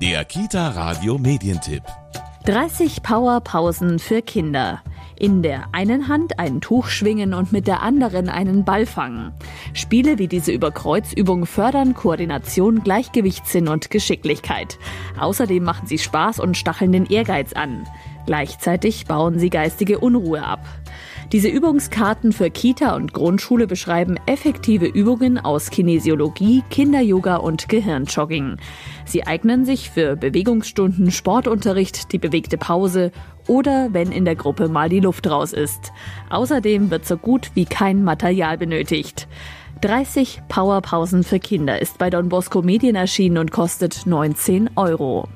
Der 0.00 0.24
Kita 0.24 0.68
Radio 0.68 1.18
Medientipp. 1.18 1.82
30 2.44 3.02
Powerpausen 3.02 3.98
für 3.98 4.22
Kinder. 4.22 4.84
In 5.18 5.42
der 5.42 5.64
einen 5.72 6.06
Hand 6.06 6.38
ein 6.38 6.60
Tuch 6.60 6.86
schwingen 6.86 7.34
und 7.34 7.50
mit 7.50 7.66
der 7.66 7.82
anderen 7.82 8.28
einen 8.28 8.64
Ball 8.64 8.86
fangen. 8.86 9.32
Spiele 9.72 10.18
wie 10.20 10.28
diese 10.28 10.52
Überkreuzübung 10.52 11.44
fördern 11.44 11.94
Koordination, 11.94 12.84
Gleichgewichtssinn 12.84 13.66
und 13.66 13.90
Geschicklichkeit. 13.90 14.78
Außerdem 15.18 15.64
machen 15.64 15.88
sie 15.88 15.98
Spaß 15.98 16.38
und 16.38 16.56
stacheln 16.56 16.92
den 16.92 17.06
Ehrgeiz 17.06 17.52
an. 17.52 17.84
Gleichzeitig 18.26 19.06
bauen 19.06 19.40
sie 19.40 19.50
geistige 19.50 19.98
Unruhe 19.98 20.44
ab. 20.44 20.60
Diese 21.32 21.48
Übungskarten 21.48 22.32
für 22.32 22.50
Kita 22.50 22.94
und 22.94 23.12
Grundschule 23.12 23.66
beschreiben 23.66 24.16
effektive 24.26 24.86
Übungen 24.86 25.38
aus 25.38 25.70
Kinesiologie, 25.70 26.62
Kinderyoga 26.70 27.36
und 27.36 27.68
Gehirnjogging. 27.68 28.58
Sie 29.04 29.26
eignen 29.26 29.64
sich 29.64 29.90
für 29.90 30.14
Bewegungsstunden, 30.14 31.10
Sportunterricht, 31.10 32.12
die 32.12 32.18
bewegte 32.18 32.58
Pause 32.58 33.10
oder 33.48 33.88
wenn 33.92 34.12
in 34.12 34.24
der 34.24 34.36
Gruppe 34.36 34.68
mal 34.68 34.88
die 34.88 35.00
Luft 35.00 35.28
raus 35.28 35.52
ist. 35.52 35.92
Außerdem 36.30 36.90
wird 36.90 37.06
so 37.06 37.16
gut 37.16 37.50
wie 37.54 37.64
kein 37.64 38.04
Material 38.04 38.56
benötigt. 38.56 39.26
30 39.80 40.42
Powerpausen 40.48 41.24
für 41.24 41.40
Kinder 41.40 41.82
ist 41.82 41.98
bei 41.98 42.08
Don 42.08 42.28
Bosco 42.28 42.62
Medien 42.62 42.94
erschienen 42.94 43.38
und 43.38 43.50
kostet 43.50 44.06
19 44.06 44.70
Euro. 44.76 45.28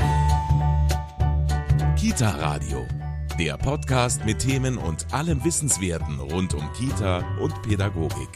Kita 1.96 2.30
Radio. 2.30 2.99
Der 3.40 3.56
Podcast 3.56 4.26
mit 4.26 4.40
Themen 4.40 4.76
und 4.76 5.14
allem 5.14 5.42
Wissenswerten 5.42 6.20
rund 6.20 6.52
um 6.52 6.70
Kita 6.74 7.24
und 7.40 7.62
Pädagogik. 7.62 8.28